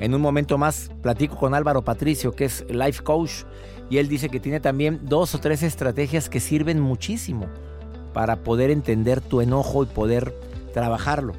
En 0.00 0.14
un 0.14 0.20
momento 0.20 0.58
más 0.58 0.90
platico 1.02 1.36
con 1.36 1.54
Álvaro 1.54 1.82
Patricio, 1.82 2.32
que 2.32 2.46
es 2.46 2.64
life 2.68 3.02
coach 3.02 3.44
y 3.90 3.98
él 3.98 4.08
dice 4.08 4.28
que 4.28 4.40
tiene 4.40 4.60
también 4.60 5.00
dos 5.02 5.34
o 5.34 5.38
tres 5.38 5.62
estrategias 5.62 6.28
que 6.28 6.40
sirven 6.40 6.80
muchísimo 6.80 7.46
para 8.12 8.36
poder 8.36 8.70
entender 8.70 9.20
tu 9.20 9.40
enojo 9.40 9.82
y 9.82 9.86
poder 9.86 10.34
trabajarlo. 10.72 11.34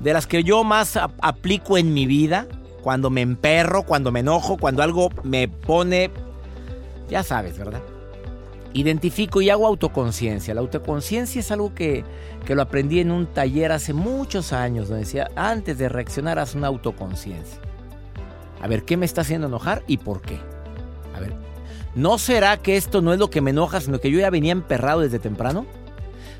De 0.00 0.12
las 0.12 0.26
que 0.26 0.44
yo 0.44 0.64
más 0.64 0.96
aplico 0.96 1.78
en 1.78 1.94
mi 1.94 2.06
vida, 2.06 2.46
cuando 2.82 3.10
me 3.10 3.22
emperro, 3.22 3.84
cuando 3.84 4.12
me 4.12 4.20
enojo, 4.20 4.58
cuando 4.58 4.82
algo 4.82 5.08
me 5.22 5.48
pone, 5.48 6.10
ya 7.08 7.22
sabes, 7.22 7.56
¿verdad? 7.56 7.80
Identifico 8.74 9.40
y 9.40 9.48
hago 9.48 9.66
autoconciencia. 9.66 10.52
La 10.52 10.60
autoconciencia 10.60 11.40
es 11.40 11.50
algo 11.50 11.74
que, 11.74 12.04
que, 12.44 12.54
lo 12.54 12.62
aprendí 12.62 13.00
en 13.00 13.10
un 13.10 13.26
taller 13.26 13.72
hace 13.72 13.94
muchos 13.94 14.52
años, 14.52 14.88
donde 14.88 15.04
decía, 15.04 15.30
antes 15.36 15.78
de 15.78 15.88
reaccionar, 15.88 16.38
haz 16.38 16.54
una 16.54 16.66
autoconciencia. 16.66 17.58
A 18.60 18.68
ver, 18.68 18.84
¿qué 18.84 18.96
me 18.96 19.06
está 19.06 19.22
haciendo 19.22 19.46
enojar 19.46 19.82
y 19.86 19.98
por 19.98 20.20
qué? 20.20 20.38
A 21.14 21.20
ver, 21.20 21.34
¿No 21.94 22.18
será 22.18 22.56
que 22.56 22.76
esto 22.76 23.02
no 23.02 23.12
es 23.12 23.20
lo 23.20 23.30
que 23.30 23.40
me 23.40 23.50
enoja, 23.50 23.80
sino 23.80 24.00
que 24.00 24.10
yo 24.10 24.18
ya 24.18 24.30
venía 24.30 24.50
emperrado 24.50 25.00
desde 25.00 25.20
temprano? 25.20 25.64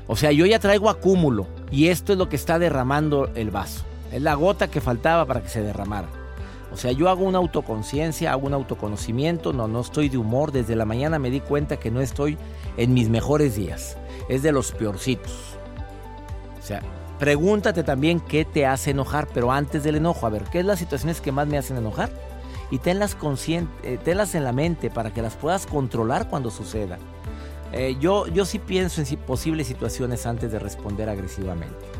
O 0.05 0.17
sea, 0.17 0.31
yo 0.33 0.45
ya 0.45 0.59
traigo 0.59 0.89
acúmulo 0.89 1.47
y 1.71 1.87
esto 1.87 2.11
es 2.11 2.19
lo 2.19 2.27
que 2.27 2.35
está 2.35 2.59
derramando 2.59 3.29
el 3.35 3.51
vaso. 3.51 3.83
Es 4.11 4.21
la 4.21 4.33
gota 4.33 4.69
que 4.69 4.81
faltaba 4.81 5.25
para 5.25 5.41
que 5.41 5.49
se 5.49 5.61
derramara. 5.61 6.09
O 6.75 6.77
sea, 6.77 6.91
yo 6.91 7.07
hago 7.07 7.23
una 7.23 7.37
autoconciencia, 7.37 8.33
hago 8.33 8.47
un 8.47 8.53
autoconocimiento, 8.53 9.53
no, 9.53 9.67
no 9.67 9.79
estoy 9.79 10.09
de 10.09 10.17
humor. 10.17 10.51
Desde 10.51 10.75
la 10.75 10.83
mañana 10.83 11.19
me 11.19 11.31
di 11.31 11.39
cuenta 11.39 11.77
que 11.77 11.89
no 11.89 12.01
estoy 12.01 12.37
en 12.75 12.93
mis 12.93 13.09
mejores 13.09 13.55
días. 13.55 13.97
Es 14.27 14.43
de 14.43 14.51
los 14.51 14.73
peorcitos. 14.73 15.31
O 16.59 16.61
sea, 16.61 16.81
pregúntate 17.17 17.83
también 17.83 18.19
qué 18.19 18.43
te 18.43 18.65
hace 18.65 18.91
enojar, 18.91 19.27
pero 19.33 19.53
antes 19.53 19.83
del 19.83 19.95
enojo, 19.95 20.25
a 20.25 20.29
ver, 20.29 20.43
¿qué 20.51 20.59
es 20.59 20.65
las 20.65 20.79
situaciones 20.79 21.21
que 21.21 21.31
más 21.31 21.47
me 21.47 21.57
hacen 21.57 21.77
enojar? 21.77 22.09
y 22.71 22.79
tenlas, 22.79 23.15
eh, 23.23 23.99
tenlas 24.03 24.35
en 24.35 24.43
la 24.43 24.51
mente 24.51 24.89
para 24.89 25.13
que 25.13 25.21
las 25.21 25.35
puedas 25.35 25.65
controlar 25.65 26.29
cuando 26.29 26.49
suceda. 26.51 26.97
Eh, 27.71 27.95
yo, 27.99 28.27
yo 28.27 28.45
sí 28.45 28.59
pienso 28.59 29.01
en 29.01 29.17
posibles 29.17 29.67
situaciones 29.67 30.25
antes 30.25 30.51
de 30.51 30.59
responder 30.59 31.09
agresivamente. 31.09 31.94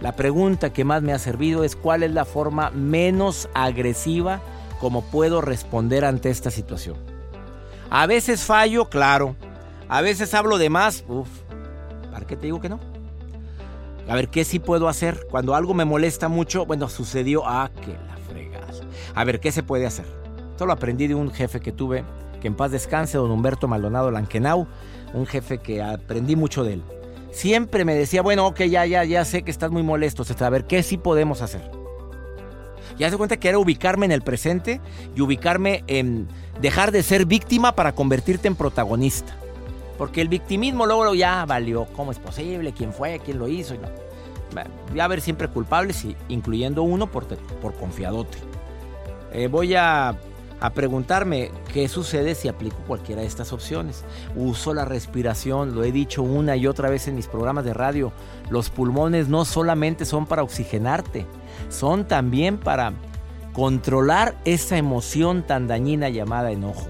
La 0.00 0.12
pregunta 0.12 0.72
que 0.72 0.84
más 0.84 1.02
me 1.02 1.12
ha 1.12 1.18
servido 1.18 1.62
es 1.62 1.76
cuál 1.76 2.02
es 2.02 2.12
la 2.12 2.24
forma 2.24 2.70
menos 2.70 3.48
agresiva 3.54 4.40
como 4.80 5.02
puedo 5.02 5.42
responder 5.42 6.06
ante 6.06 6.30
esta 6.30 6.50
situación. 6.50 6.96
A 7.90 8.06
veces 8.06 8.42
fallo, 8.42 8.88
claro. 8.88 9.36
A 9.88 10.00
veces 10.00 10.32
hablo 10.32 10.56
de 10.56 10.70
más, 10.70 11.04
uff. 11.06 11.28
¿Para 12.10 12.26
qué 12.26 12.36
te 12.36 12.46
digo 12.46 12.60
que 12.60 12.70
no? 12.70 12.80
A 14.08 14.14
ver, 14.14 14.28
¿qué 14.28 14.44
sí 14.44 14.58
puedo 14.58 14.88
hacer? 14.88 15.26
Cuando 15.30 15.54
algo 15.54 15.74
me 15.74 15.84
molesta 15.84 16.28
mucho, 16.28 16.64
bueno, 16.64 16.88
sucedió, 16.88 17.42
ah, 17.46 17.70
que 17.84 17.92
la 17.92 18.16
fregas. 18.16 18.82
A 19.14 19.24
ver, 19.24 19.38
¿qué 19.38 19.52
se 19.52 19.62
puede 19.62 19.86
hacer? 19.86 20.06
Esto 20.50 20.64
lo 20.66 20.72
aprendí 20.72 21.08
de 21.08 21.14
un 21.14 21.30
jefe 21.30 21.60
que 21.60 21.72
tuve, 21.72 22.04
que 22.40 22.48
en 22.48 22.54
paz 22.54 22.70
descanse, 22.70 23.18
don 23.18 23.30
Humberto 23.30 23.68
Maldonado 23.68 24.10
Lanquenau, 24.10 24.66
un 25.12 25.26
jefe 25.26 25.58
que 25.58 25.82
aprendí 25.82 26.36
mucho 26.36 26.64
de 26.64 26.74
él. 26.74 26.82
Siempre 27.30 27.84
me 27.84 27.94
decía, 27.94 28.22
bueno, 28.22 28.46
ok, 28.46 28.62
ya, 28.62 28.86
ya, 28.86 29.04
ya 29.04 29.24
sé 29.24 29.42
que 29.42 29.50
estás 29.50 29.70
muy 29.70 29.82
molesto, 29.82 30.24
a 30.38 30.50
ver, 30.50 30.64
¿qué 30.66 30.82
sí 30.82 30.96
podemos 30.96 31.42
hacer? 31.42 31.70
Ya 32.98 33.08
se 33.08 33.16
cuenta 33.16 33.38
que 33.38 33.48
era 33.48 33.58
ubicarme 33.58 34.06
en 34.06 34.12
el 34.12 34.22
presente 34.22 34.80
y 35.14 35.20
ubicarme 35.20 35.84
en 35.86 36.28
dejar 36.60 36.92
de 36.92 37.02
ser 37.02 37.24
víctima 37.24 37.74
para 37.74 37.94
convertirte 37.94 38.46
en 38.46 38.56
protagonista. 38.56 39.36
Porque 39.96 40.20
el 40.20 40.28
victimismo 40.28 40.86
luego 40.86 41.14
ya 41.14 41.44
valió. 41.46 41.86
¿Cómo 41.96 42.10
es 42.10 42.18
posible? 42.18 42.72
¿Quién 42.72 42.92
fue? 42.92 43.20
¿Quién 43.24 43.38
lo 43.38 43.48
hizo? 43.48 43.74
Voy 44.90 45.00
a 45.00 45.04
haber 45.04 45.20
siempre 45.20 45.48
culpables, 45.48 46.06
incluyendo 46.28 46.82
uno 46.82 47.10
por, 47.10 47.26
por 47.26 47.74
confiadote. 47.74 48.38
Eh, 49.32 49.46
voy 49.46 49.74
a 49.76 50.14
a 50.60 50.70
preguntarme 50.70 51.50
qué 51.72 51.88
sucede 51.88 52.34
si 52.34 52.48
aplico 52.48 52.76
cualquiera 52.86 53.22
de 53.22 53.26
estas 53.26 53.52
opciones. 53.52 54.04
Uso 54.36 54.74
la 54.74 54.84
respiración, 54.84 55.74
lo 55.74 55.84
he 55.84 55.92
dicho 55.92 56.22
una 56.22 56.56
y 56.56 56.66
otra 56.66 56.90
vez 56.90 57.08
en 57.08 57.16
mis 57.16 57.26
programas 57.26 57.64
de 57.64 57.74
radio. 57.74 58.12
Los 58.50 58.70
pulmones 58.70 59.28
no 59.28 59.44
solamente 59.44 60.04
son 60.04 60.26
para 60.26 60.42
oxigenarte, 60.42 61.26
son 61.68 62.06
también 62.06 62.58
para 62.58 62.92
controlar 63.52 64.36
esa 64.44 64.76
emoción 64.76 65.46
tan 65.46 65.66
dañina 65.66 66.08
llamada 66.08 66.52
enojo. 66.52 66.88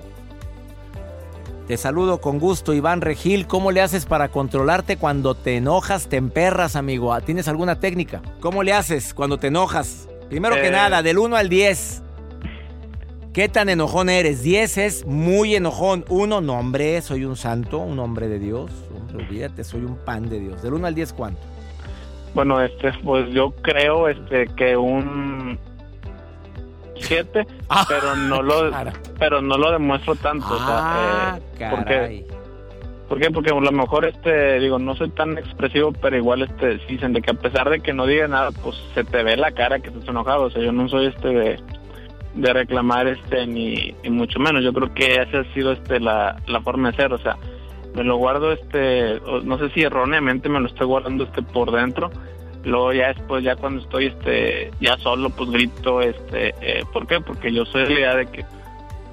Te 1.66 1.76
saludo 1.76 2.20
con 2.20 2.40
gusto, 2.40 2.74
Iván 2.74 3.00
Regil. 3.00 3.46
¿Cómo 3.46 3.70
le 3.70 3.80
haces 3.80 4.04
para 4.04 4.32
controlarte 4.32 4.96
cuando 4.96 5.36
te 5.36 5.56
enojas, 5.56 6.08
te 6.08 6.16
emperras, 6.16 6.74
amigo? 6.74 7.16
¿Tienes 7.20 7.46
alguna 7.46 7.78
técnica? 7.78 8.22
¿Cómo 8.40 8.64
le 8.64 8.72
haces 8.72 9.14
cuando 9.14 9.38
te 9.38 9.46
enojas? 9.46 10.08
Primero 10.28 10.56
que 10.56 10.66
eh. 10.66 10.72
nada, 10.72 11.00
del 11.00 11.18
1 11.18 11.36
al 11.36 11.48
10. 11.48 12.02
¿Qué 13.32 13.48
tan 13.48 13.68
enojón 13.68 14.08
eres? 14.08 14.42
10 14.42 14.78
es 14.78 15.06
muy 15.06 15.54
enojón. 15.54 16.04
1, 16.08 16.40
no 16.40 16.58
hombre, 16.58 17.00
soy 17.00 17.24
un 17.24 17.36
santo, 17.36 17.78
un 17.78 18.00
hombre 18.00 18.26
de 18.26 18.40
Dios. 18.40 18.72
Hombre, 18.96 19.24
olvídate, 19.24 19.62
soy 19.62 19.84
un 19.84 19.96
pan 19.96 20.28
de 20.28 20.40
Dios. 20.40 20.62
Del 20.62 20.74
1 20.74 20.86
al 20.88 20.94
10, 20.96 21.12
¿cuánto? 21.12 21.40
Bueno, 22.34 22.60
este, 22.60 22.92
pues 23.04 23.30
yo 23.30 23.52
creo 23.62 24.08
este 24.08 24.46
que 24.56 24.76
un 24.76 25.58
7, 26.96 27.46
ah, 27.68 27.84
pero 27.88 28.16
no 28.16 28.42
lo 28.42 28.70
pero 29.18 29.40
no 29.40 29.56
lo 29.56 29.72
demuestro 29.72 30.14
tanto, 30.16 30.46
ah, 30.50 31.38
o 31.38 31.56
sea, 31.56 31.68
eh, 31.68 31.70
porque 31.70 32.26
¿Por 33.08 33.18
qué? 33.18 33.28
Porque 33.32 33.50
a 33.50 33.54
lo 33.54 33.72
mejor 33.72 34.04
este 34.04 34.60
digo, 34.60 34.78
no 34.78 34.94
soy 34.94 35.10
tan 35.10 35.36
expresivo, 35.36 35.92
pero 35.92 36.16
igual 36.16 36.42
este 36.42 36.78
dicen 36.88 37.12
de 37.12 37.20
que 37.20 37.32
a 37.32 37.34
pesar 37.34 37.68
de 37.68 37.80
que 37.80 37.92
no 37.92 38.06
diga 38.06 38.28
nada, 38.28 38.52
pues 38.52 38.76
se 38.94 39.02
te 39.02 39.24
ve 39.24 39.36
la 39.36 39.50
cara 39.50 39.80
que 39.80 39.88
estás 39.88 40.06
enojado, 40.06 40.44
o 40.44 40.50
sea, 40.50 40.62
yo 40.62 40.70
no 40.70 40.88
soy 40.88 41.06
este 41.06 41.28
de 41.28 41.60
de 42.34 42.52
reclamar 42.52 43.08
este 43.08 43.46
ni, 43.46 43.94
mucho 44.08 44.38
menos. 44.38 44.62
Yo 44.62 44.72
creo 44.72 44.92
que 44.94 45.16
esa 45.16 45.40
ha 45.40 45.54
sido 45.54 45.72
este 45.72 46.00
la, 46.00 46.36
la 46.46 46.60
forma 46.60 46.90
de 46.90 46.96
ser 46.96 47.12
o 47.12 47.18
sea 47.18 47.36
me 47.94 48.04
lo 48.04 48.16
guardo 48.16 48.52
este 48.52 49.20
no 49.42 49.58
sé 49.58 49.70
si 49.70 49.82
erróneamente 49.82 50.48
me 50.48 50.60
lo 50.60 50.66
estoy 50.66 50.86
guardando 50.86 51.24
este 51.24 51.42
por 51.42 51.70
dentro. 51.72 52.10
Luego 52.62 52.92
ya 52.92 53.08
después 53.08 53.42
ya 53.42 53.56
cuando 53.56 53.82
estoy 53.82 54.06
este 54.06 54.70
ya 54.80 54.96
solo 54.98 55.30
pues 55.30 55.50
grito 55.50 56.00
este 56.00 56.54
eh, 56.60 56.84
¿por 56.92 57.06
qué? 57.06 57.20
porque 57.20 57.52
yo 57.52 57.64
soy 57.64 57.82
idea 57.82 58.14
de 58.14 58.26
que 58.26 58.44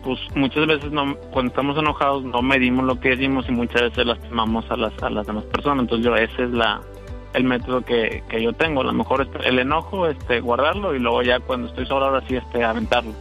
pues 0.03 0.19
muchas 0.36 0.67
veces 0.67 0.91
no 0.91 1.15
cuando 1.31 1.50
estamos 1.50 1.77
enojados 1.77 2.24
no 2.24 2.41
medimos 2.41 2.86
lo 2.86 3.00
que 3.00 3.09
decimos 3.09 3.45
y 3.50 3.51
muchas 3.51 3.81
veces 3.83 4.05
lastimamos 4.05 4.69
a 4.69 4.77
las 4.77 5.01
a 5.01 5.09
las 5.09 5.25
demás 5.25 5.45
personas. 5.45 5.83
Entonces 5.83 6.05
yo 6.05 6.15
esa 6.15 6.43
es 6.43 6.51
la 6.51 6.81
el 7.34 7.43
método 7.43 7.81
que, 7.81 8.24
que 8.29 8.41
yo 8.41 8.53
tengo. 8.53 8.81
A 8.81 8.86
lo 8.86 8.93
mejor 8.93 9.27
el 9.43 9.60
enojo, 9.60 10.07
este, 10.07 10.39
guardarlo 10.39 10.96
y 10.96 11.00
luego 11.00 11.22
ya 11.22 11.39
cuando 11.39 11.67
estoy 11.67 11.86
solo 11.86 12.05
ahora 12.05 12.24
sí 12.27 12.36
este, 12.36 12.63
aventarlo. 12.63 13.13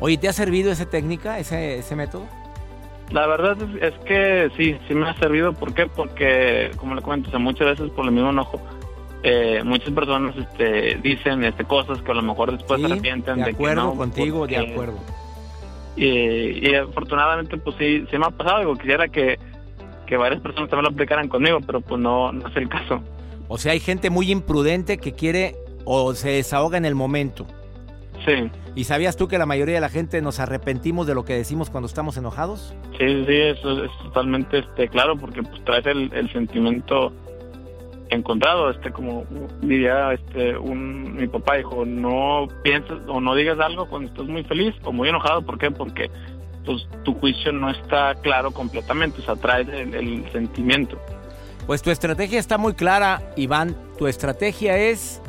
Oye, 0.00 0.18
¿te 0.18 0.28
ha 0.28 0.32
servido 0.32 0.70
esa 0.70 0.86
técnica, 0.86 1.38
ese, 1.38 1.78
ese 1.78 1.96
método? 1.96 2.26
La 3.10 3.26
verdad 3.26 3.56
es, 3.80 3.94
que 4.00 4.50
sí, 4.56 4.76
sí 4.88 4.94
me 4.94 5.08
ha 5.08 5.14
servido. 5.14 5.52
¿Por 5.52 5.72
qué? 5.74 5.86
Porque, 5.86 6.72
como 6.76 6.94
le 6.94 7.02
comento, 7.02 7.38
muchas 7.38 7.68
veces 7.68 7.90
por 7.92 8.04
el 8.04 8.10
mismo 8.10 8.30
enojo, 8.30 8.60
eh, 9.22 9.62
muchas 9.64 9.90
personas 9.90 10.36
este, 10.36 10.96
dicen 10.96 11.44
este, 11.44 11.64
cosas 11.64 12.02
que 12.02 12.10
a 12.10 12.14
lo 12.14 12.22
mejor 12.22 12.52
después 12.52 12.80
se 12.80 12.86
arrepienten 12.86 13.36
de, 13.36 13.50
acuerdo 13.50 13.94
contigo, 13.94 14.46
de 14.46 14.56
acuerdo. 14.56 14.98
Y, 15.96 16.74
afortunadamente, 16.74 17.56
pues 17.56 17.76
sí, 17.76 18.04
se 18.10 18.18
me 18.18 18.26
ha 18.26 18.30
pasado. 18.30 18.58
Digo, 18.58 18.76
quisiera 18.76 19.08
que, 19.08 19.38
que 20.06 20.16
varias 20.16 20.42
personas 20.42 20.68
también 20.68 20.84
lo 20.84 20.90
aplicaran 20.90 21.28
conmigo, 21.28 21.60
pero 21.64 21.80
pues 21.80 22.00
no, 22.00 22.32
no 22.32 22.48
es 22.48 22.56
el 22.56 22.68
caso. 22.68 23.00
O 23.48 23.58
sea, 23.58 23.72
hay 23.72 23.80
gente 23.80 24.10
muy 24.10 24.30
imprudente 24.30 24.98
que 24.98 25.12
quiere 25.12 25.56
o 25.84 26.14
se 26.14 26.30
desahoga 26.30 26.78
en 26.78 26.84
el 26.84 26.94
momento. 26.94 27.46
Sí. 28.24 28.50
¿Y 28.74 28.84
sabías 28.84 29.16
tú 29.16 29.28
que 29.28 29.38
la 29.38 29.46
mayoría 29.46 29.76
de 29.76 29.80
la 29.80 29.88
gente 29.88 30.20
nos 30.20 30.40
arrepentimos 30.40 31.06
de 31.06 31.14
lo 31.14 31.24
que 31.24 31.34
decimos 31.34 31.70
cuando 31.70 31.86
estamos 31.86 32.16
enojados? 32.16 32.74
Sí, 32.98 33.24
sí, 33.26 33.34
eso 33.34 33.84
es 33.84 33.90
totalmente 34.02 34.58
este, 34.58 34.88
claro, 34.88 35.16
porque 35.16 35.42
pues 35.42 35.64
traes 35.64 35.86
el, 35.86 36.12
el 36.12 36.30
sentimiento 36.32 37.12
encontrado, 38.08 38.70
este 38.70 38.92
como 38.92 39.24
diría 39.62 40.12
este 40.12 40.56
un 40.56 41.16
mi 41.16 41.26
papá 41.26 41.56
dijo, 41.56 41.84
no 41.84 42.46
pienses 42.62 42.98
o 43.08 43.20
no 43.20 43.34
digas 43.34 43.58
algo 43.58 43.88
cuando 43.88 44.08
estás 44.08 44.26
muy 44.26 44.44
feliz 44.44 44.74
o 44.84 44.92
muy 44.92 45.08
enojado, 45.08 45.42
¿por 45.42 45.58
qué? 45.58 45.70
Porque 45.70 46.10
pues 46.64 46.86
tu 47.04 47.14
juicio 47.14 47.52
no 47.52 47.70
está 47.70 48.14
claro 48.22 48.50
completamente, 48.50 49.20
o 49.20 49.24
sea, 49.24 49.36
traes 49.36 49.68
el 49.68 50.24
sentimiento. 50.32 50.98
Pues 51.66 51.82
tu 51.82 51.90
estrategia 51.90 52.38
está 52.38 52.58
muy 52.58 52.74
clara, 52.74 53.32
Iván. 53.36 53.76
Tu 53.98 54.06
estrategia 54.06 54.78
es, 54.78 55.20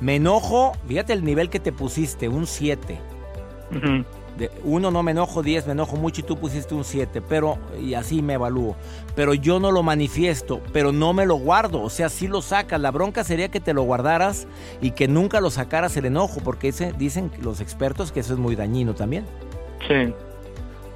me 0.00 0.16
enojo, 0.16 0.72
fíjate 0.86 1.12
el 1.12 1.24
nivel 1.24 1.50
que 1.50 1.58
te 1.58 1.72
pusiste, 1.72 2.28
un 2.28 2.46
7. 2.46 2.98
De 4.38 4.52
uno 4.62 4.92
no 4.92 5.02
me 5.02 5.10
enojo, 5.10 5.42
10 5.42 5.66
me 5.66 5.72
enojo 5.72 5.96
mucho 5.96 6.20
y 6.20 6.24
tú 6.24 6.38
pusiste 6.38 6.72
un 6.72 6.84
7, 6.84 7.22
pero 7.22 7.58
y 7.80 7.94
así 7.94 8.22
me 8.22 8.34
evalúo. 8.34 8.76
Pero 9.16 9.34
yo 9.34 9.58
no 9.58 9.72
lo 9.72 9.82
manifiesto, 9.82 10.60
pero 10.72 10.92
no 10.92 11.12
me 11.12 11.26
lo 11.26 11.34
guardo, 11.34 11.82
o 11.82 11.90
sea, 11.90 12.08
sí 12.08 12.28
lo 12.28 12.40
sacas. 12.40 12.80
La 12.80 12.92
bronca 12.92 13.24
sería 13.24 13.48
que 13.48 13.58
te 13.58 13.74
lo 13.74 13.82
guardaras 13.82 14.46
y 14.80 14.92
que 14.92 15.08
nunca 15.08 15.40
lo 15.40 15.50
sacaras 15.50 15.96
el 15.96 16.04
enojo, 16.04 16.40
porque 16.44 16.68
ese, 16.68 16.92
dicen 16.92 17.32
los 17.42 17.60
expertos 17.60 18.12
que 18.12 18.20
eso 18.20 18.34
es 18.34 18.38
muy 18.38 18.54
dañino 18.54 18.94
también. 18.94 19.26
Sí. 19.88 20.14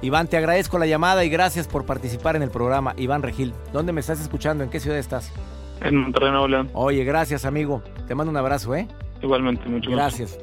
Iván, 0.03 0.27
te 0.27 0.35
agradezco 0.35 0.77
la 0.77 0.85
llamada 0.85 1.23
y 1.23 1.29
gracias 1.29 1.65
por 1.65 1.85
participar 1.85 2.35
en 2.35 2.43
el 2.43 2.49
programa. 2.49 2.93
Iván 2.97 3.23
Regil, 3.23 3.53
¿dónde 3.71 3.93
me 3.93 4.01
estás 4.01 4.19
escuchando? 4.19 4.61
¿En 4.61 4.69
qué 4.69 4.81
ciudad 4.81 4.99
estás? 4.99 5.31
En 5.79 5.95
Monterrey, 5.95 6.29
Nuevo 6.29 6.49
León. 6.49 6.69
Oye, 6.73 7.05
gracias, 7.05 7.45
amigo. 7.45 7.81
Te 8.05 8.13
mando 8.13 8.29
un 8.29 8.35
abrazo, 8.35 8.75
¿eh? 8.75 8.85
Igualmente, 9.21 9.65
mucho 9.69 9.89
Gracias. 9.91 10.37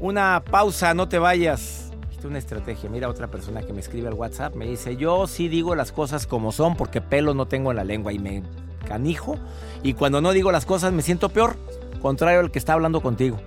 Una 0.00 0.42
pausa, 0.42 0.94
no 0.94 1.06
te 1.06 1.18
vayas. 1.18 1.92
es 2.18 2.24
una 2.24 2.38
estrategia. 2.38 2.88
Mira, 2.88 3.10
otra 3.10 3.26
persona 3.26 3.60
que 3.60 3.74
me 3.74 3.80
escribe 3.80 4.08
al 4.08 4.14
WhatsApp 4.14 4.54
me 4.54 4.64
dice: 4.64 4.96
Yo 4.96 5.26
sí 5.26 5.48
digo 5.48 5.74
las 5.74 5.92
cosas 5.92 6.26
como 6.26 6.50
son 6.50 6.74
porque 6.74 7.02
pelo 7.02 7.34
no 7.34 7.44
tengo 7.44 7.70
en 7.70 7.76
la 7.76 7.84
lengua 7.84 8.14
y 8.14 8.18
me 8.18 8.42
canijo. 8.86 9.36
Y 9.82 9.92
cuando 9.92 10.22
no 10.22 10.32
digo 10.32 10.50
las 10.50 10.64
cosas 10.64 10.94
me 10.94 11.02
siento 11.02 11.28
peor, 11.28 11.56
contrario 12.00 12.40
al 12.40 12.50
que 12.50 12.58
está 12.58 12.72
hablando 12.72 13.02
contigo. 13.02 13.38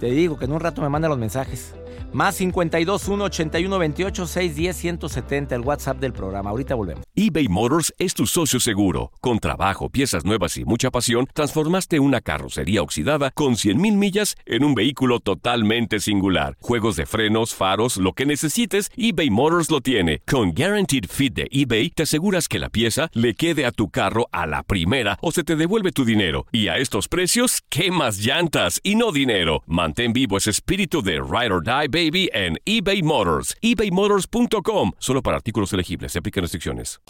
Te 0.00 0.10
digo 0.10 0.38
que 0.38 0.44
en 0.44 0.52
un 0.52 0.60
rato 0.60 0.82
me 0.82 0.90
manda 0.90 1.08
los 1.08 1.16
mensajes. 1.16 1.74
Más 2.12 2.36
52 2.36 3.08
1 3.08 3.24
81 3.24 3.78
28 3.78 4.26
610 4.26 4.76
170, 4.76 5.54
el 5.54 5.60
WhatsApp 5.60 5.98
del 5.98 6.12
programa. 6.12 6.50
Ahorita 6.50 6.74
volvemos. 6.74 7.04
eBay 7.14 7.48
Motors 7.48 7.94
es 7.98 8.14
tu 8.14 8.26
socio 8.26 8.60
seguro. 8.60 9.10
Con 9.20 9.38
trabajo, 9.38 9.90
piezas 9.90 10.24
nuevas 10.24 10.56
y 10.56 10.64
mucha 10.64 10.90
pasión, 10.90 11.26
transformaste 11.32 11.98
una 11.98 12.20
carrocería 12.20 12.82
oxidada 12.82 13.30
con 13.32 13.54
100.000 13.54 13.76
millas 13.96 14.36
en 14.46 14.64
un 14.64 14.74
vehículo 14.74 15.20
totalmente 15.20 15.98
singular. 16.00 16.56
Juegos 16.60 16.96
de 16.96 17.06
frenos, 17.06 17.54
faros, 17.54 17.96
lo 17.96 18.12
que 18.12 18.26
necesites, 18.26 18.90
eBay 18.96 19.30
Motors 19.30 19.70
lo 19.70 19.80
tiene. 19.80 20.20
Con 20.26 20.52
Guaranteed 20.52 21.06
Fit 21.08 21.34
de 21.34 21.46
eBay, 21.50 21.90
te 21.90 22.04
aseguras 22.04 22.48
que 22.48 22.58
la 22.58 22.70
pieza 22.70 23.08
le 23.12 23.34
quede 23.34 23.66
a 23.66 23.72
tu 23.72 23.90
carro 23.90 24.28
a 24.32 24.46
la 24.46 24.62
primera 24.62 25.18
o 25.22 25.32
se 25.32 25.44
te 25.44 25.56
devuelve 25.56 25.92
tu 25.92 26.04
dinero. 26.04 26.46
Y 26.52 26.68
a 26.68 26.78
estos 26.78 27.08
precios, 27.08 27.62
¿qué 27.68 27.90
más 27.90 28.18
llantas 28.18 28.80
y 28.82 28.94
no 28.94 29.12
dinero? 29.12 29.62
Mantén 29.66 30.12
vivo 30.12 30.36
ese 30.36 30.50
espíritu 30.50 31.02
de 31.02 31.14
Ride 31.14 31.52
or 31.52 31.64
Die, 31.64 31.88
baby 31.96 32.28
en 32.34 32.58
eBay 32.66 33.02
Motors. 33.02 33.56
ebaymotors.com. 33.62 34.92
Solo 34.98 35.22
para 35.22 35.38
artículos 35.38 35.72
elegibles. 35.72 36.12
Se 36.12 36.18
aplican 36.18 36.42
restricciones. 36.42 37.00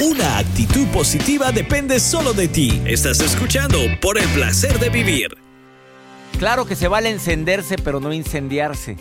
Una 0.00 0.38
actitud 0.38 0.86
positiva 0.88 1.50
depende 1.50 1.98
solo 1.98 2.32
de 2.32 2.46
ti. 2.46 2.80
Estás 2.86 3.20
escuchando 3.20 3.78
por 4.00 4.18
el 4.18 4.28
placer 4.28 4.78
de 4.78 4.88
vivir. 4.88 5.36
Claro 6.38 6.64
que 6.64 6.76
se 6.76 6.86
vale 6.86 7.10
encenderse, 7.10 7.76
pero 7.76 7.98
no 7.98 8.12
incendiarse. 8.12 8.96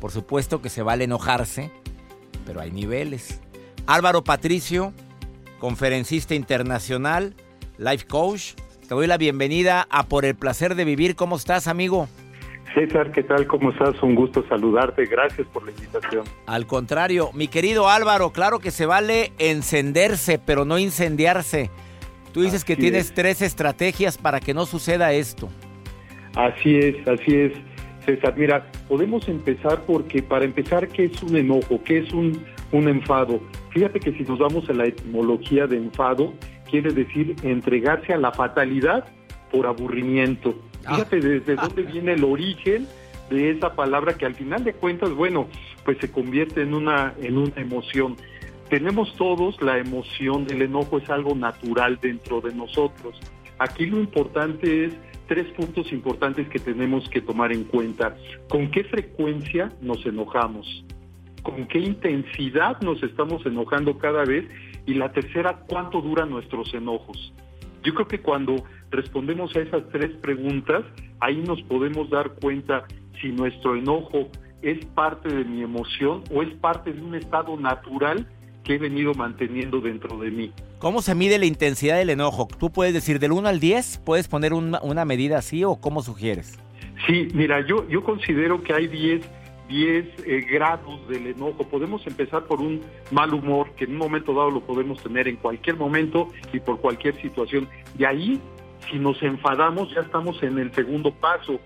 Por 0.00 0.12
supuesto 0.12 0.62
que 0.62 0.70
se 0.70 0.82
vale 0.82 1.04
enojarse, 1.04 1.72
pero 2.46 2.60
hay 2.60 2.70
niveles. 2.70 3.40
Álvaro 3.86 4.22
Patricio, 4.22 4.92
conferencista 5.58 6.34
internacional, 6.36 7.34
life 7.76 8.06
coach, 8.06 8.52
te 8.88 8.94
doy 8.94 9.08
la 9.08 9.18
bienvenida 9.18 9.86
a 9.90 10.06
Por 10.06 10.24
el 10.24 10.36
placer 10.36 10.74
de 10.74 10.84
vivir. 10.84 11.16
¿Cómo 11.16 11.36
estás, 11.36 11.66
amigo? 11.66 12.08
César, 12.74 13.12
¿qué 13.12 13.22
tal? 13.22 13.46
¿Cómo 13.46 13.70
estás? 13.70 14.02
Un 14.02 14.16
gusto 14.16 14.44
saludarte. 14.48 15.06
Gracias 15.06 15.46
por 15.48 15.64
la 15.64 15.70
invitación. 15.70 16.24
Al 16.46 16.66
contrario, 16.66 17.30
mi 17.32 17.46
querido 17.46 17.88
Álvaro, 17.88 18.30
claro 18.30 18.58
que 18.58 18.72
se 18.72 18.84
vale 18.84 19.32
encenderse, 19.38 20.40
pero 20.44 20.64
no 20.64 20.78
incendiarse. 20.78 21.70
Tú 22.32 22.42
dices 22.42 22.64
que 22.64 22.74
tienes 22.74 23.14
tres 23.14 23.42
estrategias 23.42 24.18
para 24.18 24.40
que 24.40 24.54
no 24.54 24.66
suceda 24.66 25.12
esto. 25.12 25.48
Así 26.34 26.76
es, 26.76 27.06
así 27.06 27.36
es. 27.36 27.52
César, 28.04 28.34
mira, 28.36 28.66
podemos 28.88 29.28
empezar 29.28 29.82
porque 29.86 30.20
para 30.20 30.44
empezar, 30.44 30.88
¿qué 30.88 31.04
es 31.04 31.22
un 31.22 31.36
enojo? 31.36 31.80
¿Qué 31.84 31.98
es 31.98 32.12
un, 32.12 32.44
un 32.72 32.88
enfado? 32.88 33.40
Fíjate 33.70 34.00
que 34.00 34.12
si 34.12 34.24
nos 34.24 34.40
vamos 34.40 34.68
a 34.68 34.72
la 34.72 34.86
etimología 34.86 35.68
de 35.68 35.76
enfado, 35.76 36.34
quiere 36.68 36.92
decir 36.92 37.36
entregarse 37.44 38.12
a 38.12 38.18
la 38.18 38.32
fatalidad 38.32 39.04
por 39.52 39.66
aburrimiento. 39.66 40.56
Fíjate 40.88 41.20
desde 41.20 41.56
dónde 41.56 41.82
viene 41.82 42.12
el 42.12 42.24
origen 42.24 42.86
de 43.30 43.50
esa 43.50 43.74
palabra 43.74 44.14
que 44.14 44.26
al 44.26 44.34
final 44.34 44.64
de 44.64 44.74
cuentas, 44.74 45.10
bueno, 45.10 45.48
pues 45.84 45.98
se 45.98 46.10
convierte 46.10 46.62
en 46.62 46.74
una, 46.74 47.14
en 47.20 47.38
una 47.38 47.56
emoción. 47.56 48.16
Tenemos 48.68 49.14
todos 49.16 49.60
la 49.62 49.78
emoción 49.78 50.46
del 50.46 50.62
enojo, 50.62 50.98
es 50.98 51.08
algo 51.10 51.34
natural 51.34 51.98
dentro 52.00 52.40
de 52.40 52.54
nosotros. 52.54 53.18
Aquí 53.58 53.86
lo 53.86 53.98
importante 53.98 54.86
es 54.86 54.94
tres 55.26 55.46
puntos 55.52 55.92
importantes 55.92 56.48
que 56.48 56.58
tenemos 56.58 57.08
que 57.08 57.20
tomar 57.20 57.52
en 57.52 57.64
cuenta. 57.64 58.16
¿Con 58.48 58.70
qué 58.70 58.84
frecuencia 58.84 59.72
nos 59.80 60.04
enojamos? 60.04 60.84
¿Con 61.42 61.66
qué 61.66 61.78
intensidad 61.78 62.80
nos 62.80 63.02
estamos 63.02 63.44
enojando 63.46 63.98
cada 63.98 64.24
vez? 64.24 64.46
Y 64.86 64.94
la 64.94 65.12
tercera, 65.12 65.64
¿cuánto 65.66 66.00
duran 66.00 66.30
nuestros 66.30 66.72
enojos? 66.74 67.32
Yo 67.84 67.94
creo 67.94 68.08
que 68.08 68.20
cuando 68.20 68.64
respondemos 68.90 69.54
a 69.54 69.60
esas 69.60 69.82
tres 69.92 70.10
preguntas, 70.22 70.84
ahí 71.20 71.36
nos 71.36 71.60
podemos 71.62 72.08
dar 72.08 72.30
cuenta 72.40 72.84
si 73.20 73.28
nuestro 73.28 73.76
enojo 73.76 74.28
es 74.62 74.84
parte 74.86 75.28
de 75.28 75.44
mi 75.44 75.62
emoción 75.62 76.24
o 76.34 76.42
es 76.42 76.52
parte 76.54 76.92
de 76.92 77.02
un 77.02 77.14
estado 77.14 77.56
natural 77.58 78.26
que 78.64 78.76
he 78.76 78.78
venido 78.78 79.12
manteniendo 79.12 79.80
dentro 79.80 80.18
de 80.18 80.30
mí. 80.30 80.52
¿Cómo 80.78 81.02
se 81.02 81.14
mide 81.14 81.38
la 81.38 81.44
intensidad 81.44 81.98
del 81.98 82.08
enojo? 82.08 82.48
¿Tú 82.58 82.72
puedes 82.72 82.94
decir 82.94 83.18
del 83.18 83.32
1 83.32 83.48
al 83.48 83.60
10? 83.60 84.00
¿Puedes 84.04 84.28
poner 84.28 84.54
una, 84.54 85.04
medida 85.04 85.38
así 85.38 85.62
o 85.64 85.76
cómo 85.76 86.02
sugieres? 86.02 86.58
Sí, 87.06 87.28
mira, 87.34 87.66
yo, 87.66 87.86
yo 87.88 88.02
considero 88.02 88.62
que 88.62 88.72
hay 88.72 88.86
10 88.86 89.28
10 89.68 90.06
eh, 90.26 90.46
grados 90.50 91.06
del 91.08 91.26
enojo. 91.28 91.64
Podemos 91.64 92.06
empezar 92.06 92.44
por 92.44 92.60
un 92.60 92.82
mal 93.10 93.32
humor, 93.32 93.70
que 93.76 93.84
en 93.84 93.92
un 93.92 93.98
momento 93.98 94.34
dado 94.34 94.50
lo 94.50 94.60
podemos 94.60 95.02
tener 95.02 95.28
en 95.28 95.36
cualquier 95.36 95.76
momento 95.76 96.28
y 96.52 96.60
por 96.60 96.80
cualquier 96.80 97.20
situación. 97.20 97.68
Y 97.98 98.04
ahí 98.04 98.40
si 98.90 98.98
nos 98.98 99.22
enfadamos 99.22 99.92
ya 99.94 100.00
estamos 100.00 100.42
en 100.42 100.58
el 100.58 100.72
segundo 100.74 101.12
paso, 101.12 101.58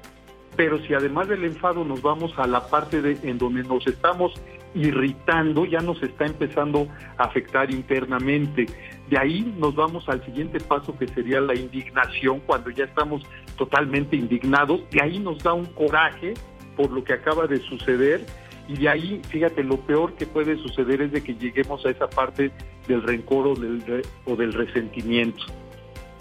pero 0.56 0.78
si 0.84 0.94
además 0.94 1.28
del 1.28 1.44
enfado 1.44 1.84
nos 1.84 2.02
vamos 2.02 2.32
a 2.38 2.46
la 2.46 2.66
parte 2.68 3.02
de 3.02 3.18
en 3.28 3.38
donde 3.38 3.62
nos 3.62 3.86
estamos 3.86 4.32
irritando, 4.74 5.64
ya 5.64 5.80
nos 5.80 6.02
está 6.02 6.26
empezando 6.26 6.88
a 7.16 7.24
afectar 7.24 7.70
internamente. 7.70 8.66
De 9.08 9.18
ahí 9.18 9.54
nos 9.58 9.74
vamos 9.74 10.08
al 10.08 10.24
siguiente 10.24 10.60
paso 10.60 10.96
que 10.98 11.08
sería 11.08 11.40
la 11.40 11.54
indignación, 11.54 12.40
cuando 12.40 12.70
ya 12.70 12.84
estamos 12.84 13.22
totalmente 13.56 14.16
indignados, 14.16 14.80
de 14.90 15.02
ahí 15.02 15.18
nos 15.18 15.42
da 15.42 15.52
un 15.52 15.66
coraje 15.66 16.34
por 16.78 16.92
lo 16.92 17.02
que 17.02 17.12
acaba 17.12 17.48
de 17.48 17.58
suceder 17.58 18.24
y 18.68 18.76
de 18.76 18.88
ahí, 18.88 19.20
fíjate, 19.28 19.64
lo 19.64 19.80
peor 19.80 20.14
que 20.14 20.26
puede 20.26 20.56
suceder 20.58 21.02
es 21.02 21.10
de 21.10 21.22
que 21.22 21.34
lleguemos 21.34 21.84
a 21.84 21.90
esa 21.90 22.08
parte 22.08 22.52
del 22.86 23.02
rencor 23.02 23.48
o 23.48 23.54
del, 23.54 24.04
o 24.26 24.36
del 24.36 24.52
resentimiento. 24.52 25.42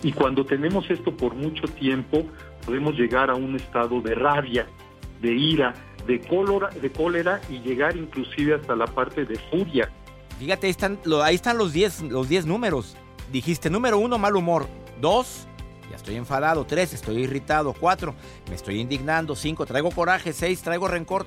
Y 0.02 0.14
cuando 0.14 0.46
tenemos 0.46 0.90
esto 0.90 1.16
por 1.16 1.36
mucho 1.36 1.68
tiempo, 1.68 2.24
podemos 2.66 2.96
llegar 2.96 3.30
a 3.30 3.36
un 3.36 3.56
estado 3.56 4.02
de 4.02 4.16
rabia, 4.16 4.66
de 5.22 5.34
ira, 5.34 5.76
de 6.08 6.22
cólera, 6.22 6.70
de 6.70 6.90
cólera 6.90 7.42
y 7.50 7.60
llegar 7.60 7.96
inclusive 7.96 8.56
hasta 8.56 8.76
la 8.76 8.88
parte 8.88 9.26
de 9.26 9.38
furia. 9.52 9.92
Fíjate, 10.40 10.68
ahí 10.68 10.72
están, 10.72 11.00
ahí 11.24 11.36
están 11.36 11.58
los 11.58 11.74
10 11.74 12.04
los 12.04 12.30
diez 12.30 12.46
números. 12.46 12.96
Dijiste, 13.32 13.70
número 13.70 14.00
uno, 14.00 14.18
mal 14.18 14.36
humor. 14.36 14.68
Dos, 15.02 15.47
ya 15.90 15.96
estoy 15.96 16.16
enfadado. 16.16 16.66
Tres, 16.66 16.94
estoy 16.94 17.18
irritado. 17.18 17.74
Cuatro, 17.74 18.16
me 18.50 18.56
estoy 18.56 18.80
indignando. 18.80 19.36
Cinco, 19.36 19.66
traigo 19.66 19.92
coraje. 19.92 20.34
Seis, 20.34 20.62
traigo 20.62 20.88
rencor. 20.88 21.26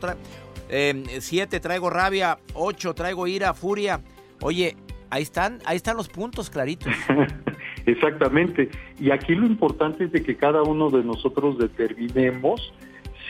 Em, 0.69 1.05
siete, 1.21 1.61
traigo 1.61 1.91
rabia. 1.91 2.39
Ocho, 2.55 2.95
traigo 2.95 3.27
ira, 3.27 3.55
furia. 3.55 4.01
Oye, 4.41 4.77
ahí 5.11 5.23
están, 5.23 5.59
ahí 5.65 5.77
están 5.77 5.97
los 5.97 6.09
puntos 6.09 6.51
claritos. 6.51 6.93
Exactamente. 7.87 8.71
Y 8.99 9.11
aquí 9.11 9.35
lo 9.35 9.47
importante 9.47 10.05
es 10.05 10.13
de 10.13 10.23
que 10.23 10.37
cada 10.37 10.63
uno 10.63 10.91
de 10.91 11.03
nosotros 11.03 11.59
determinemos 11.59 12.73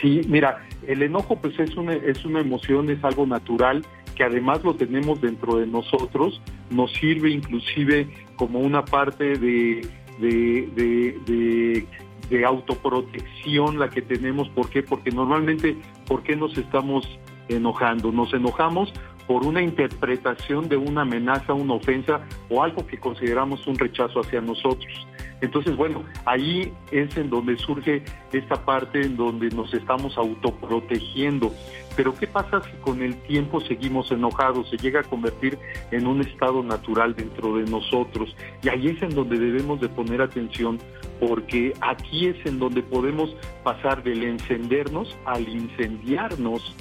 Sí, 0.00 0.22
mira, 0.28 0.66
el 0.86 1.02
enojo 1.02 1.36
pues 1.36 1.58
es 1.58 1.76
una, 1.76 1.92
es 1.92 2.24
una 2.24 2.40
emoción, 2.40 2.90
es 2.90 3.02
algo 3.04 3.26
natural 3.26 3.84
que 4.16 4.24
además 4.24 4.62
lo 4.64 4.74
tenemos 4.74 5.20
dentro 5.20 5.56
de 5.56 5.66
nosotros, 5.66 6.42
nos 6.70 6.92
sirve 6.92 7.30
inclusive 7.30 8.08
como 8.36 8.58
una 8.60 8.84
parte 8.84 9.38
de, 9.38 9.86
de, 10.20 11.86
de, 12.28 12.44
autoprotección 12.44 13.78
la 13.78 13.90
que 13.90 14.02
tenemos. 14.02 14.48
¿Por 14.50 14.70
qué? 14.70 14.82
Porque 14.82 15.10
normalmente, 15.10 15.76
¿por 16.06 16.22
qué 16.22 16.36
nos 16.36 16.56
estamos 16.56 17.06
enojando? 17.48 18.12
Nos 18.12 18.32
enojamos 18.32 18.92
por 19.26 19.44
una 19.44 19.62
interpretación 19.62 20.68
de 20.68 20.76
una 20.76 21.02
amenaza, 21.02 21.54
una 21.54 21.74
ofensa 21.74 22.20
o 22.48 22.62
algo 22.62 22.86
que 22.86 22.98
consideramos 22.98 23.66
un 23.66 23.76
rechazo 23.76 24.20
hacia 24.20 24.40
nosotros. 24.40 25.06
Entonces, 25.40 25.76
bueno, 25.76 26.04
ahí 26.24 26.72
es 26.90 27.16
en 27.16 27.30
donde 27.30 27.56
surge 27.56 28.02
esta 28.32 28.64
parte 28.64 29.00
en 29.00 29.16
donde 29.16 29.48
nos 29.50 29.72
estamos 29.72 30.16
autoprotegiendo. 30.18 31.52
Pero 31.96 32.14
¿qué 32.14 32.26
pasa 32.26 32.62
si 32.62 32.72
con 32.82 33.02
el 33.02 33.16
tiempo 33.22 33.60
seguimos 33.60 34.10
enojados? 34.10 34.68
Se 34.70 34.76
llega 34.76 35.00
a 35.00 35.02
convertir 35.02 35.58
en 35.90 36.06
un 36.06 36.20
estado 36.20 36.62
natural 36.62 37.14
dentro 37.14 37.56
de 37.56 37.64
nosotros. 37.64 38.34
Y 38.62 38.68
ahí 38.68 38.88
es 38.88 39.02
en 39.02 39.14
donde 39.14 39.38
debemos 39.38 39.80
de 39.80 39.88
poner 39.88 40.22
atención 40.22 40.78
porque 41.18 41.74
aquí 41.80 42.28
es 42.28 42.36
en 42.46 42.58
donde 42.58 42.82
podemos 42.82 43.36
pasar 43.62 44.02
del 44.02 44.22
encendernos 44.24 45.16
al 45.26 45.46
incendiarnos 45.48 46.74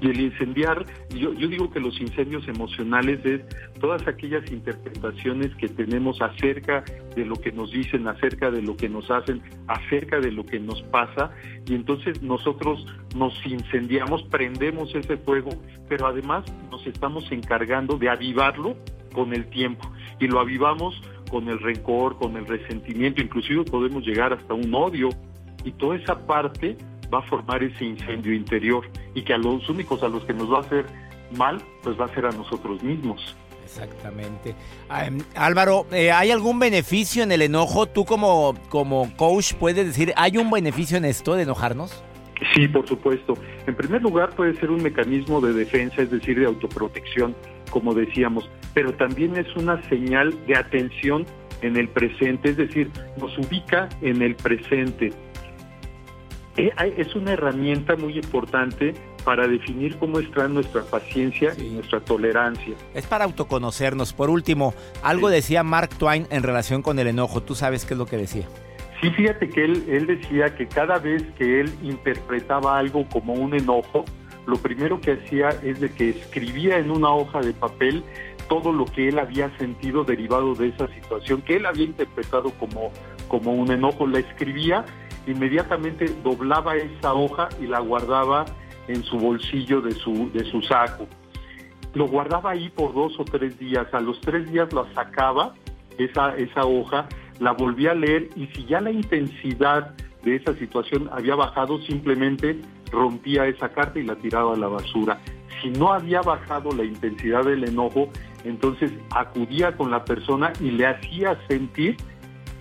y 0.00 0.08
el 0.08 0.20
incendiar, 0.20 0.86
yo, 1.10 1.32
yo 1.34 1.48
digo 1.48 1.70
que 1.70 1.80
los 1.80 2.00
incendios 2.00 2.46
emocionales 2.48 3.24
es 3.24 3.42
todas 3.80 4.06
aquellas 4.06 4.50
interpretaciones 4.50 5.54
que 5.56 5.68
tenemos 5.68 6.20
acerca 6.22 6.84
de 7.14 7.24
lo 7.24 7.36
que 7.36 7.52
nos 7.52 7.70
dicen, 7.70 8.08
acerca 8.08 8.50
de 8.50 8.62
lo 8.62 8.76
que 8.76 8.88
nos 8.88 9.10
hacen, 9.10 9.42
acerca 9.66 10.20
de 10.20 10.32
lo 10.32 10.44
que 10.44 10.58
nos 10.58 10.82
pasa, 10.84 11.32
y 11.66 11.74
entonces 11.74 12.22
nosotros 12.22 12.86
nos 13.14 13.34
incendiamos, 13.44 14.22
prendemos 14.24 14.94
ese 14.94 15.16
fuego, 15.18 15.50
pero 15.88 16.06
además 16.06 16.44
nos 16.70 16.86
estamos 16.86 17.30
encargando 17.30 17.96
de 17.98 18.08
avivarlo 18.08 18.76
con 19.12 19.34
el 19.34 19.46
tiempo, 19.50 19.90
y 20.18 20.28
lo 20.28 20.40
avivamos 20.40 21.00
con 21.30 21.48
el 21.48 21.58
rencor, 21.60 22.16
con 22.16 22.36
el 22.36 22.46
resentimiento, 22.46 23.22
inclusive 23.22 23.64
podemos 23.64 24.04
llegar 24.04 24.32
hasta 24.32 24.54
un 24.54 24.74
odio, 24.74 25.10
y 25.64 25.72
toda 25.72 25.96
esa 25.96 26.26
parte 26.26 26.78
va 27.12 27.18
a 27.18 27.22
formar 27.22 27.62
ese 27.62 27.84
incendio 27.84 28.34
interior 28.34 28.88
y 29.14 29.22
que 29.22 29.34
a 29.34 29.38
los 29.38 29.68
únicos 29.68 30.02
a 30.02 30.08
los 30.08 30.24
que 30.24 30.32
nos 30.32 30.50
va 30.50 30.58
a 30.58 30.60
hacer 30.60 30.86
mal, 31.36 31.62
pues 31.82 31.98
va 31.98 32.06
a 32.06 32.08
ser 32.08 32.26
a 32.26 32.30
nosotros 32.30 32.82
mismos. 32.82 33.36
Exactamente. 33.64 34.54
Em, 34.90 35.18
Álvaro, 35.36 35.86
eh, 35.92 36.10
¿hay 36.10 36.32
algún 36.32 36.58
beneficio 36.58 37.22
en 37.22 37.30
el 37.30 37.42
enojo? 37.42 37.86
Tú 37.86 38.04
como, 38.04 38.54
como 38.68 39.14
coach 39.16 39.54
puedes 39.54 39.86
decir, 39.86 40.12
¿hay 40.16 40.38
un 40.38 40.50
beneficio 40.50 40.96
en 40.96 41.04
esto 41.04 41.34
de 41.34 41.44
enojarnos? 41.44 42.02
Sí, 42.54 42.66
por 42.66 42.88
supuesto. 42.88 43.34
En 43.66 43.76
primer 43.76 44.02
lugar 44.02 44.30
puede 44.30 44.54
ser 44.56 44.70
un 44.70 44.82
mecanismo 44.82 45.40
de 45.40 45.52
defensa, 45.52 46.02
es 46.02 46.10
decir, 46.10 46.38
de 46.40 46.46
autoprotección, 46.46 47.36
como 47.70 47.94
decíamos, 47.94 48.50
pero 48.74 48.92
también 48.94 49.36
es 49.36 49.54
una 49.56 49.80
señal 49.88 50.34
de 50.46 50.56
atención 50.56 51.26
en 51.62 51.76
el 51.76 51.88
presente, 51.88 52.50
es 52.50 52.56
decir, 52.56 52.90
nos 53.20 53.36
ubica 53.38 53.88
en 54.00 54.22
el 54.22 54.34
presente 54.34 55.12
es 56.56 57.14
una 57.14 57.32
herramienta 57.32 57.96
muy 57.96 58.18
importante 58.18 58.94
para 59.24 59.46
definir 59.46 59.96
cómo 59.98 60.18
está 60.18 60.48
nuestra 60.48 60.82
paciencia 60.82 61.52
y 61.58 61.70
nuestra 61.70 62.00
tolerancia. 62.00 62.74
Es 62.94 63.06
para 63.06 63.24
autoconocernos. 63.24 64.12
Por 64.12 64.30
último, 64.30 64.74
algo 65.02 65.28
decía 65.28 65.62
Mark 65.62 65.90
Twain 65.96 66.26
en 66.30 66.42
relación 66.42 66.82
con 66.82 66.98
el 66.98 67.06
enojo. 67.06 67.42
¿Tú 67.42 67.54
sabes 67.54 67.84
qué 67.84 67.94
es 67.94 67.98
lo 67.98 68.06
que 68.06 68.16
decía? 68.16 68.46
Sí, 69.00 69.10
fíjate 69.10 69.48
que 69.48 69.64
él, 69.64 69.84
él 69.88 70.06
decía 70.06 70.54
que 70.54 70.66
cada 70.66 70.98
vez 70.98 71.22
que 71.38 71.60
él 71.60 71.72
interpretaba 71.82 72.78
algo 72.78 73.06
como 73.08 73.32
un 73.32 73.54
enojo, 73.54 74.04
lo 74.46 74.56
primero 74.56 75.00
que 75.00 75.12
hacía 75.12 75.50
es 75.62 75.80
de 75.80 75.90
que 75.90 76.10
escribía 76.10 76.78
en 76.78 76.90
una 76.90 77.10
hoja 77.10 77.40
de 77.40 77.52
papel 77.52 78.04
todo 78.48 78.72
lo 78.72 78.84
que 78.84 79.08
él 79.08 79.18
había 79.18 79.56
sentido 79.58 80.02
derivado 80.02 80.54
de 80.54 80.68
esa 80.68 80.88
situación, 80.88 81.40
que 81.40 81.56
él 81.56 81.66
había 81.66 81.84
interpretado 81.84 82.50
como, 82.58 82.90
como 83.28 83.52
un 83.54 83.70
enojo, 83.70 84.06
la 84.08 84.18
escribía 84.18 84.84
inmediatamente 85.30 86.06
doblaba 86.22 86.76
esa 86.76 87.14
hoja 87.14 87.48
y 87.60 87.66
la 87.66 87.80
guardaba 87.80 88.44
en 88.88 89.02
su 89.04 89.18
bolsillo 89.18 89.80
de 89.80 89.92
su, 89.92 90.30
de 90.32 90.44
su 90.44 90.62
saco. 90.62 91.06
Lo 91.94 92.06
guardaba 92.06 92.52
ahí 92.52 92.68
por 92.70 92.94
dos 92.94 93.18
o 93.18 93.24
tres 93.24 93.58
días. 93.58 93.86
A 93.92 94.00
los 94.00 94.20
tres 94.20 94.50
días 94.50 94.72
la 94.72 94.84
sacaba, 94.94 95.54
esa, 95.98 96.36
esa 96.36 96.64
hoja, 96.64 97.08
la 97.38 97.52
volvía 97.52 97.92
a 97.92 97.94
leer 97.94 98.28
y 98.36 98.46
si 98.48 98.64
ya 98.66 98.80
la 98.80 98.90
intensidad 98.90 99.94
de 100.22 100.36
esa 100.36 100.54
situación 100.54 101.08
había 101.12 101.34
bajado, 101.34 101.80
simplemente 101.82 102.60
rompía 102.92 103.46
esa 103.46 103.70
carta 103.70 103.98
y 103.98 104.04
la 104.04 104.16
tiraba 104.16 104.54
a 104.54 104.56
la 104.56 104.68
basura. 104.68 105.20
Si 105.62 105.70
no 105.70 105.92
había 105.92 106.20
bajado 106.20 106.70
la 106.72 106.84
intensidad 106.84 107.44
del 107.44 107.64
enojo, 107.64 108.08
entonces 108.44 108.92
acudía 109.10 109.76
con 109.76 109.90
la 109.90 110.04
persona 110.04 110.52
y 110.60 110.70
le 110.70 110.86
hacía 110.86 111.38
sentir, 111.48 111.96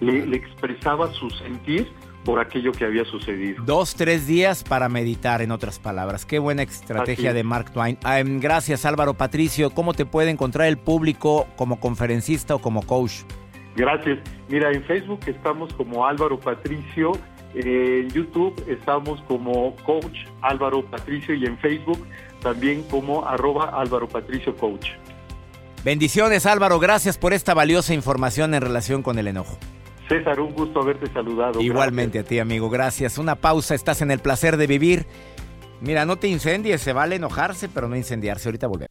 le, 0.01 0.25
le 0.25 0.37
expresaba 0.37 1.11
su 1.13 1.29
sentir 1.29 1.87
por 2.23 2.39
aquello 2.39 2.71
que 2.71 2.85
había 2.85 3.05
sucedido. 3.05 3.63
Dos, 3.63 3.95
tres 3.95 4.27
días 4.27 4.63
para 4.63 4.89
meditar, 4.89 5.41
en 5.41 5.51
otras 5.51 5.79
palabras. 5.79 6.25
Qué 6.25 6.39
buena 6.39 6.63
estrategia 6.63 7.33
de 7.33 7.43
Mark 7.43 7.71
Twain. 7.71 7.97
Ah, 8.03 8.19
em, 8.19 8.39
gracias 8.39 8.85
Álvaro 8.85 9.13
Patricio. 9.13 9.69
¿Cómo 9.71 9.93
te 9.93 10.05
puede 10.05 10.29
encontrar 10.29 10.67
el 10.67 10.77
público 10.77 11.47
como 11.55 11.79
conferencista 11.79 12.55
o 12.55 12.59
como 12.59 12.83
coach? 12.83 13.23
Gracias. 13.75 14.19
Mira, 14.49 14.71
en 14.71 14.83
Facebook 14.83 15.21
estamos 15.27 15.73
como 15.73 16.05
Álvaro 16.05 16.39
Patricio, 16.39 17.13
en 17.53 18.09
YouTube 18.09 18.53
estamos 18.67 19.21
como 19.23 19.75
coach 19.77 20.27
Álvaro 20.41 20.83
Patricio 20.85 21.33
y 21.33 21.45
en 21.45 21.57
Facebook 21.57 22.05
también 22.41 22.83
como 22.83 23.25
arroba 23.25 23.69
Álvaro 23.79 24.07
Patricio 24.07 24.55
Coach. 24.55 24.91
Bendiciones 25.83 26.45
Álvaro, 26.45 26.79
gracias 26.79 27.17
por 27.17 27.33
esta 27.33 27.53
valiosa 27.53 27.93
información 27.93 28.53
en 28.53 28.61
relación 28.61 29.01
con 29.01 29.17
el 29.17 29.27
enojo. 29.27 29.57
César, 30.09 30.39
un 30.39 30.53
gusto 30.53 30.81
haberte 30.81 31.05
saludado. 31.13 31.61
Igualmente 31.61 32.19
a 32.19 32.23
ti, 32.23 32.39
amigo. 32.39 32.69
Gracias. 32.69 33.19
Una 33.19 33.35
pausa. 33.35 33.75
Estás 33.75 34.01
en 34.01 34.09
el 34.09 34.19
placer 34.19 34.57
de 34.57 34.65
vivir. 34.65 35.05
Mira, 35.81 36.05
no 36.05 36.17
te 36.17 36.27
incendies, 36.27 36.81
se 36.81 36.91
vale 36.91 37.15
enojarse, 37.15 37.69
pero 37.69 37.87
no 37.87 37.95
incendiarse. 37.95 38.49
Ahorita 38.49 38.67
volvemos. 38.67 38.88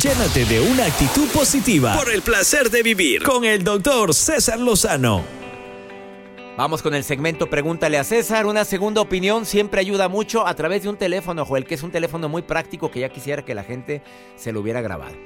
Llénate 0.00 0.44
de 0.44 0.60
una 0.60 0.86
actitud 0.86 1.28
positiva 1.28 1.96
por 1.96 2.12
el 2.12 2.22
placer 2.22 2.70
de 2.70 2.82
vivir 2.82 3.24
con 3.24 3.44
el 3.44 3.64
doctor 3.64 4.14
César 4.14 4.60
Lozano. 4.60 5.24
Vamos 6.56 6.80
con 6.80 6.94
el 6.94 7.02
segmento 7.02 7.50
Pregúntale 7.50 7.98
a 7.98 8.04
César. 8.04 8.46
Una 8.46 8.64
segunda 8.64 9.00
opinión 9.00 9.44
siempre 9.44 9.80
ayuda 9.80 10.08
mucho 10.08 10.46
a 10.46 10.54
través 10.54 10.84
de 10.84 10.90
un 10.90 10.96
teléfono, 10.96 11.44
Joel, 11.44 11.64
que 11.64 11.74
es 11.74 11.82
un 11.82 11.90
teléfono 11.90 12.28
muy 12.28 12.42
práctico 12.42 12.90
que 12.90 13.00
ya 13.00 13.08
quisiera 13.08 13.44
que 13.44 13.54
la 13.54 13.64
gente 13.64 14.02
se 14.36 14.52
lo 14.52 14.60
hubiera 14.60 14.80
grabado. 14.80 15.16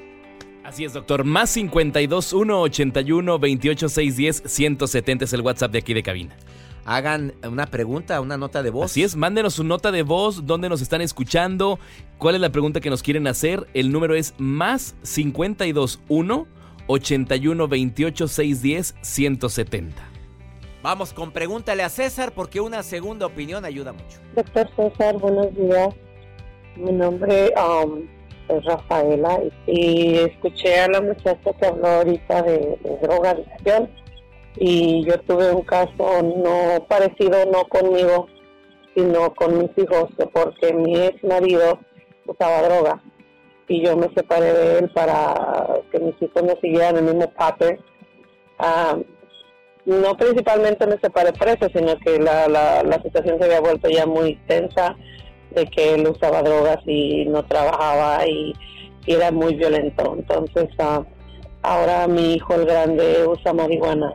Así 0.65 0.85
es, 0.87 0.95
doctor. 0.95 1.25
Más 1.25 1.51
52 1.51 2.33
1 2.33 2.61
81 2.63 3.39
28 3.39 3.89
610 3.91 4.43
170 4.51 5.25
es 5.27 5.33
el 5.35 5.43
WhatsApp 5.43 5.73
de 5.73 5.79
aquí 5.79 5.93
de 5.93 6.03
cabina 6.03 6.37
hagan 6.85 7.35
una 7.49 7.67
pregunta, 7.67 8.21
una 8.21 8.37
nota 8.37 8.63
de 8.63 8.71
voz. 8.71 8.87
Así 8.87 9.03
es, 9.03 9.17
mándenos 9.17 9.55
su 9.55 9.65
nota 9.65 9.91
de 9.93 10.03
voz, 10.03 10.47
dónde 10.47 10.69
nos 10.69 10.81
están 10.81 11.01
escuchando, 11.01 11.79
cuál 12.19 12.35
es 12.35 12.41
la 12.41 12.51
pregunta 12.51 12.81
que 12.81 12.91
nos 12.91 13.03
quieren 13.03 13.27
hacer. 13.27 13.67
El 13.75 13.93
número 13.93 14.15
es 14.15 14.35
más 14.39 14.95
521 15.03 16.47
81 16.87 17.69
28 17.69 18.29
610 18.29 18.95
170. 19.01 20.11
Vamos 20.83 21.15
con 21.15 21.33
pregúntale 21.33 21.83
a 21.83 21.89
César 21.89 22.33
porque 22.33 22.61
una 22.61 22.83
segunda 22.83 23.27
opinión 23.27 23.65
ayuda 23.65 23.93
mucho. 23.93 24.19
Doctor 24.37 24.69
César, 24.77 25.17
buenos 25.17 25.55
días. 25.57 25.95
Mi 26.77 26.93
nombre 26.93 27.55
um, 27.57 28.03
es 28.49 28.65
Rafaela 28.65 29.41
y 29.67 30.17
escuché 30.17 30.81
a 30.81 30.89
la 30.89 31.01
muchacha 31.01 31.53
que 31.59 31.67
habló 31.67 31.87
ahorita 31.87 32.43
de, 32.43 32.79
de 32.83 32.99
drogadicción 33.01 33.89
y 34.57 35.05
yo 35.05 35.19
tuve 35.21 35.53
un 35.53 35.63
caso 35.63 36.23
no 36.23 36.85
parecido, 36.89 37.45
no 37.47 37.65
conmigo, 37.65 38.27
sino 38.95 39.35
con 39.35 39.59
mis 39.59 39.71
hijos, 39.77 40.09
porque 40.33 40.73
mi 40.73 40.97
ex 40.97 41.23
marido 41.25 41.79
usaba 42.27 42.63
droga 42.63 43.03
y 43.69 43.85
yo 43.85 43.97
me 43.97 44.09
separé 44.15 44.53
de 44.53 44.79
él 44.79 44.91
para 44.91 45.81
que 45.91 45.99
mis 45.99 46.15
hijos 46.21 46.43
no 46.43 46.55
siguieran 46.61 46.97
el 46.97 47.05
mismo 47.05 47.31
pattern. 47.33 47.79
Ah, 48.59 48.97
no 49.87 50.17
principalmente 50.17 50.87
me 50.87 50.99
separé 50.99 51.33
preso, 51.33 51.69
sino 51.75 51.99
que 51.99 52.19
la, 52.19 52.49
la, 52.49 52.83
la 52.83 53.03
situación 53.03 53.39
se 53.39 53.45
había 53.45 53.61
vuelto 53.61 53.89
ya 53.89 54.07
muy 54.07 54.37
tensa, 54.47 54.97
de 55.51 55.67
que 55.67 55.95
él 55.95 56.07
usaba 56.09 56.43
drogas 56.43 56.79
y 56.87 57.27
no 57.27 57.45
trabajaba 57.45 58.27
y, 58.27 58.53
era 59.07 59.31
muy 59.31 59.55
violento. 59.55 60.15
Entonces, 60.17 60.71
ah, 60.79 61.03
ahora 61.61 62.07
mi 62.09 62.37
hijo 62.37 62.55
el 62.55 62.65
grande 62.65 63.27
usa 63.27 63.53
marihuana. 63.53 64.15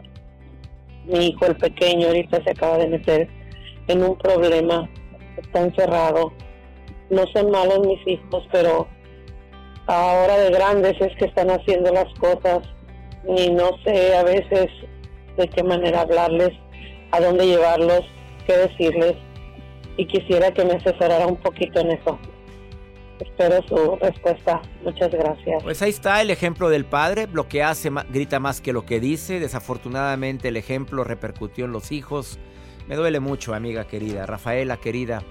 Mi 1.10 1.28
hijo 1.28 1.46
el 1.48 1.56
pequeño 1.56 2.08
ahorita 2.08 2.44
se 2.44 2.52
acaba 2.52 2.78
de 2.78 2.88
meter 2.88 3.28
en 3.88 4.04
un 4.04 4.16
problema, 4.18 4.88
está 5.38 5.62
encerrado. 5.62 6.32
No 7.10 7.26
son 7.34 7.50
malos 7.50 7.80
mis 7.86 8.08
hijos, 8.08 8.48
pero 8.52 8.88
ahora 9.88 10.38
de 10.38 10.52
grandes 10.52 11.02
es 11.02 11.16
que 11.18 11.26
están 11.26 11.50
haciendo 11.50 11.92
las 11.92 12.14
cosas 12.20 12.60
y 13.28 13.50
no 13.50 13.72
sé 13.84 14.16
a 14.16 14.24
veces 14.24 14.68
de 15.36 15.48
qué 15.48 15.64
manera 15.64 16.02
hablarles, 16.02 16.52
a 17.12 17.20
dónde 17.20 17.48
llevarlos, 17.48 18.02
qué 18.46 18.56
decirles 18.56 19.16
y 19.98 20.06
quisiera 20.06 20.52
que 20.52 20.64
me 20.64 20.74
asesorara 20.74 21.28
un 21.28 21.36
poquito 21.36 21.82
en 21.82 21.92
eso. 21.92 22.18
Espero 23.20 23.62
su 23.68 23.98
respuesta. 23.98 24.62
Muchas 24.84 25.12
gracias. 25.12 25.64
Pues 25.64 25.82
ahí 25.82 25.90
está 25.90 26.22
el 26.22 26.30
ejemplo 26.30 26.70
del 26.70 26.86
padre. 26.86 27.28
Lo 27.32 27.48
que 27.48 27.64
hace 27.64 27.92
grita 28.10 28.40
más 28.40 28.62
que 28.62 28.74
lo 28.74 28.86
que 28.86 29.00
dice. 29.00 29.40
Desafortunadamente 29.40 30.48
el 30.48 30.58
ejemplo 30.58 31.04
repercutió 31.04 31.66
en 31.66 31.72
los 31.72 31.92
hijos. 31.92 32.40
Me 32.88 32.96
duele 32.96 33.20
mucho, 33.20 33.54
amiga 33.54 33.88
querida. 33.88 34.26
Rafaela 34.26 34.78
querida. 34.78 35.22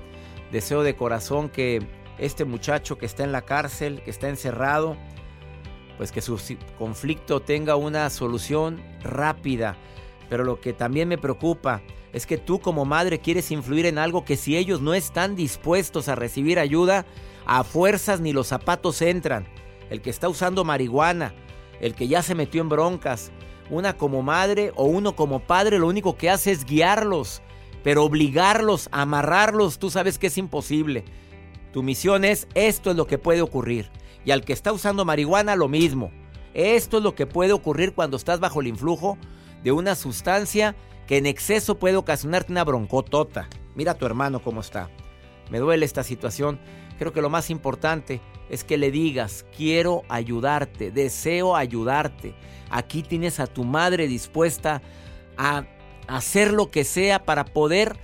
Deseo 0.53 0.83
de 0.83 0.97
corazón 0.97 1.49
que 1.49 1.83
este 2.19 2.45
muchacho 2.45 2.99
que 2.99 3.07
está 3.07 3.25
en 3.25 3.33
la 3.33 3.43
cárcel, 3.43 4.03
que 4.03 4.11
está 4.11 4.29
encerrado, 4.29 4.97
pues 5.97 6.13
que 6.13 6.21
su 6.21 6.39
conflicto 6.79 7.41
tenga 7.41 7.77
una 7.77 8.11
solución 8.11 8.83
rápida. 9.03 9.77
Pero 10.29 10.45
lo 10.45 10.61
que 10.61 10.73
también 10.73 11.09
me 11.09 11.19
preocupa 11.19 11.83
es 12.13 12.27
que 12.27 12.39
tú 12.39 12.61
como 12.61 12.85
madre 12.85 13.19
quieres 13.19 13.51
influir 13.51 13.87
en 13.87 13.99
algo 13.99 14.25
que 14.25 14.37
si 14.37 14.57
ellos 14.57 14.81
no 14.81 14.95
están 14.95 15.37
dispuestos 15.37 16.09
a 16.09 16.15
recibir 16.15 16.59
ayuda, 16.59 17.07
a 17.47 17.65
fuerzas 17.65 18.21
ni 18.21 18.33
los 18.33 18.47
zapatos 18.47 19.03
entran. 19.03 19.47
El 19.91 20.01
que 20.01 20.11
está 20.11 20.29
usando 20.29 20.65
marihuana, 20.65 21.35
el 21.81 21.95
que 21.95 22.09
ya 22.09 22.23
se 22.23 22.35
metió 22.35 22.61
en 22.61 22.69
broncas, 22.69 23.31
una 23.71 23.97
como 23.97 24.23
madre 24.23 24.73
o 24.77 24.85
uno 24.85 25.15
como 25.15 25.41
padre 25.41 25.79
lo 25.79 25.87
único 25.87 26.17
que 26.17 26.31
hace 26.31 26.51
es 26.51 26.65
guiarlos, 26.65 27.43
pero 27.85 28.05
obligarlos, 28.05 28.89
amarrarlos, 28.93 29.79
tú 29.79 29.91
sabes 29.91 30.19
que 30.19 30.29
es 30.29 30.39
imposible. 30.39 31.05
Tu 31.73 31.83
misión 31.83 32.25
es, 32.25 32.49
esto 32.55 32.91
es 32.91 32.97
lo 32.97 33.07
que 33.07 33.19
puede 33.19 33.43
ocurrir. 33.43 33.91
Y 34.25 34.31
al 34.31 34.45
que 34.45 34.53
está 34.53 34.73
usando 34.73 35.05
marihuana, 35.05 35.55
lo 35.55 35.69
mismo. 35.69 36.11
Esto 36.55 36.99
es 36.99 37.03
lo 37.03 37.15
que 37.15 37.27
puede 37.27 37.53
ocurrir 37.53 37.95
cuando 37.95 38.17
estás 38.17 38.41
bajo 38.41 38.61
el 38.61 38.67
influjo 38.67 39.19
de 39.63 39.73
una 39.73 39.95
sustancia 39.95 40.75
que 41.09 41.17
en 41.17 41.27
exceso 41.27 41.79
puede 41.79 41.97
ocasionarte 41.97 42.53
una 42.53 42.65
broncotota. 42.65 43.49
Mira 43.75 43.93
a 43.93 43.95
tu 43.95 44.05
hermano 44.05 44.43
cómo 44.43 44.61
está. 44.61 44.91
Me 45.51 45.59
duele 45.59 45.87
esta 45.87 46.05
situación. 46.05 46.61
Creo 46.99 47.15
que 47.15 47.23
lo 47.23 47.31
más 47.31 47.49
importante 47.49 48.21
es 48.51 48.63
que 48.63 48.77
le 48.77 48.91
digas, 48.91 49.47
quiero 49.57 50.03
ayudarte, 50.11 50.91
deseo 50.91 51.57
ayudarte. 51.57 52.35
Aquí 52.71 53.03
tienes 53.03 53.41
a 53.41 53.47
tu 53.47 53.65
madre 53.65 54.07
dispuesta 54.07 54.83
a 55.39 55.65
hacer 56.07 56.53
lo 56.53 56.71
que 56.71 56.85
sea 56.85 57.25
para 57.25 57.47
poder 57.47 57.97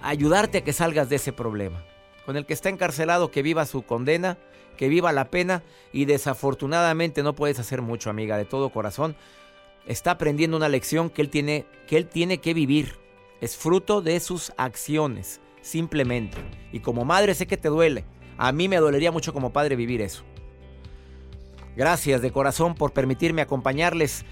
ayudarte 0.00 0.58
a 0.58 0.64
que 0.64 0.72
salgas 0.72 1.08
de 1.08 1.16
ese 1.16 1.32
problema. 1.32 1.84
Con 2.24 2.36
el 2.36 2.46
que 2.46 2.52
está 2.52 2.68
encarcelado, 2.68 3.32
que 3.32 3.42
viva 3.42 3.66
su 3.66 3.82
condena 3.82 4.38
que 4.78 4.88
viva 4.88 5.12
la 5.12 5.28
pena 5.28 5.62
y 5.92 6.06
desafortunadamente 6.06 7.22
no 7.22 7.34
puedes 7.34 7.58
hacer 7.58 7.82
mucho, 7.82 8.08
amiga, 8.08 8.38
de 8.38 8.46
todo 8.46 8.70
corazón. 8.70 9.16
Está 9.88 10.10
aprendiendo 10.12 10.56
una 10.56 10.68
lección 10.68 11.08
que 11.08 11.22
él 11.22 11.30
tiene 11.30 11.66
que, 11.86 11.96
él 11.96 12.06
tiene 12.06 12.38
que 12.38 12.52
vivir. 12.52 12.96
Es 13.40 13.56
fruto 13.56 14.02
de 14.02 14.20
sus 14.20 14.52
acciones, 14.58 15.40
simplemente. 15.62 16.36
Y 16.72 16.80
como 16.80 17.06
madre 17.06 17.34
sé 17.34 17.46
que 17.46 17.56
te 17.56 17.70
duele. 17.70 18.04
A 18.36 18.52
mí 18.52 18.68
me 18.68 18.76
dolería 18.76 19.10
mucho 19.10 19.32
como 19.32 19.50
padre 19.50 19.76
vivir 19.76 20.02
eso. 20.02 20.24
Gracias 21.74 22.20
de 22.20 22.30
corazón 22.30 22.74
por 22.74 22.92
permitirme 22.92 23.40
acompañarles. 23.40 24.26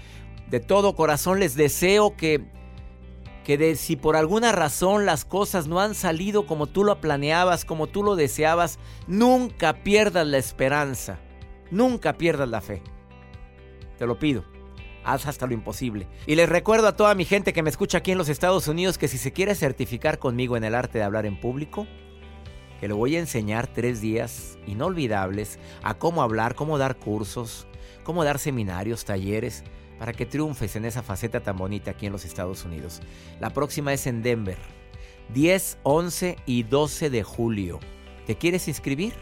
De 0.47 0.59
todo 0.59 0.95
corazón 0.95 1.39
les 1.39 1.55
deseo 1.55 2.15
que 2.15 2.45
que 3.43 3.57
de 3.57 3.77
si 3.77 3.95
por 3.95 4.17
alguna 4.17 4.51
razón 4.51 5.05
las 5.05 5.23
cosas 5.23 5.67
no 5.67 5.79
han 5.79 5.95
salido 5.95 6.45
como 6.45 6.67
tú 6.67 6.83
lo 6.83 6.99
planeabas, 6.99 7.63
como 7.63 7.87
tú 7.87 8.03
lo 8.03 8.17
deseabas, 8.17 8.77
nunca 9.07 9.83
pierdas 9.83 10.27
la 10.27 10.37
esperanza, 10.37 11.17
nunca 11.71 12.17
pierdas 12.17 12.49
la 12.49 12.59
fe. 12.59 12.81
Te 13.97 14.05
lo 14.05 14.19
pido, 14.19 14.43
haz 15.07 15.25
hasta 15.25 15.47
lo 15.47 15.53
imposible. 15.53 16.07
Y 16.25 16.35
les 16.35 16.49
recuerdo 16.49 16.87
a 16.87 16.95
toda 16.95 17.15
mi 17.15 17.23
gente 17.23 17.53
que 17.53 17.63
me 17.63 17.69
escucha 17.69 17.99
aquí 17.99 18.11
en 18.11 18.17
los 18.17 18.29
Estados 18.29 18.67
Unidos 18.67 18.97
que 18.97 19.07
si 19.07 19.17
se 19.17 19.31
quiere 19.31 19.55
certificar 19.55 20.19
conmigo 20.19 20.57
en 20.57 20.65
el 20.65 20.75
arte 20.75 20.97
de 20.97 21.05
hablar 21.05 21.25
en 21.25 21.39
público, 21.39 21.87
que 22.81 22.87
le 22.87 22.93
voy 22.93 23.15
a 23.15 23.19
enseñar 23.19 23.67
tres 23.67 24.01
días 24.01 24.59
inolvidables 24.67 25.59
a 25.81 25.95
cómo 25.95 26.21
hablar, 26.21 26.55
cómo 26.55 26.77
dar 26.77 26.97
cursos, 26.97 27.67
cómo 28.03 28.23
dar 28.23 28.37
seminarios, 28.37 29.05
talleres 29.05 29.63
para 29.97 30.13
que 30.13 30.25
triunfes 30.25 30.75
en 30.75 30.85
esa 30.85 31.01
faceta 31.01 31.41
tan 31.41 31.57
bonita 31.57 31.91
aquí 31.91 32.05
en 32.05 32.11
los 32.11 32.25
Estados 32.25 32.65
Unidos. 32.65 33.01
La 33.39 33.51
próxima 33.51 33.93
es 33.93 34.05
en 34.07 34.21
Denver, 34.21 34.57
10, 35.33 35.79
11 35.83 36.35
y 36.45 36.63
12 36.63 37.09
de 37.09 37.23
julio. 37.23 37.79
¿Te 38.27 38.35
quieres 38.35 38.67
inscribir? 38.67 39.13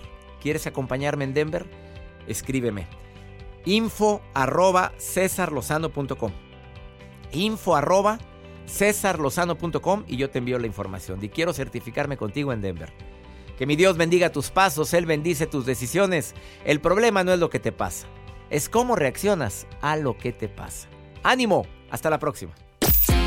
¿Quieres 0.41 0.65
acompañarme 0.67 1.23
en 1.25 1.33
Denver? 1.33 1.65
Escríbeme. 2.27 3.04
Info 3.65 4.21
arroba 4.33 4.93
cesarlozano.com. 4.97 6.31
Info 7.31 7.75
arroba 7.75 8.19
cesarlozano.com 8.67 10.03
y 10.07 10.17
yo 10.17 10.29
te 10.29 10.39
envío 10.39 10.59
la 10.59 10.67
información. 10.67 11.19
Y 11.23 11.29
quiero 11.29 11.53
certificarme 11.53 12.17
contigo 12.17 12.53
en 12.53 12.61
Denver. 12.61 12.93
Que 13.57 13.65
mi 13.65 13.75
Dios 13.75 13.97
bendiga 13.97 14.31
tus 14.31 14.51
pasos, 14.51 14.93
Él 14.93 15.05
bendice 15.05 15.47
tus 15.47 15.65
decisiones. 15.65 16.35
El 16.65 16.81
problema 16.81 17.23
no 17.23 17.33
es 17.33 17.39
lo 17.39 17.49
que 17.49 17.59
te 17.59 17.71
pasa 17.71 18.07
es 18.49 18.69
cómo 18.69 18.95
reaccionas 18.95 19.67
a 19.81 19.95
lo 19.95 20.17
que 20.17 20.31
te 20.31 20.47
pasa. 20.47 20.87
Ánimo, 21.23 21.65
hasta 21.89 22.09
la 22.09 22.19
próxima. 22.19 22.53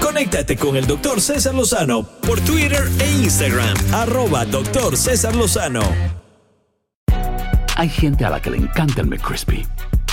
Conéctate 0.01 0.57
con 0.57 0.77
el 0.77 0.87
doctor 0.87 1.21
César 1.21 1.55
Lozano 1.55 2.03
por 2.03 2.41
Twitter 2.41 2.89
e 3.01 3.11
Instagram, 3.11 3.77
arroba 3.93 4.45
doctor 4.45 4.97
César 4.97 5.35
Lozano. 5.35 5.83
Hay 7.77 7.89
gente 7.89 8.25
a 8.25 8.31
la 8.31 8.41
que 8.41 8.51
le 8.51 8.57
encanta 8.57 9.03
el 9.03 9.07
McCrispy 9.07 9.67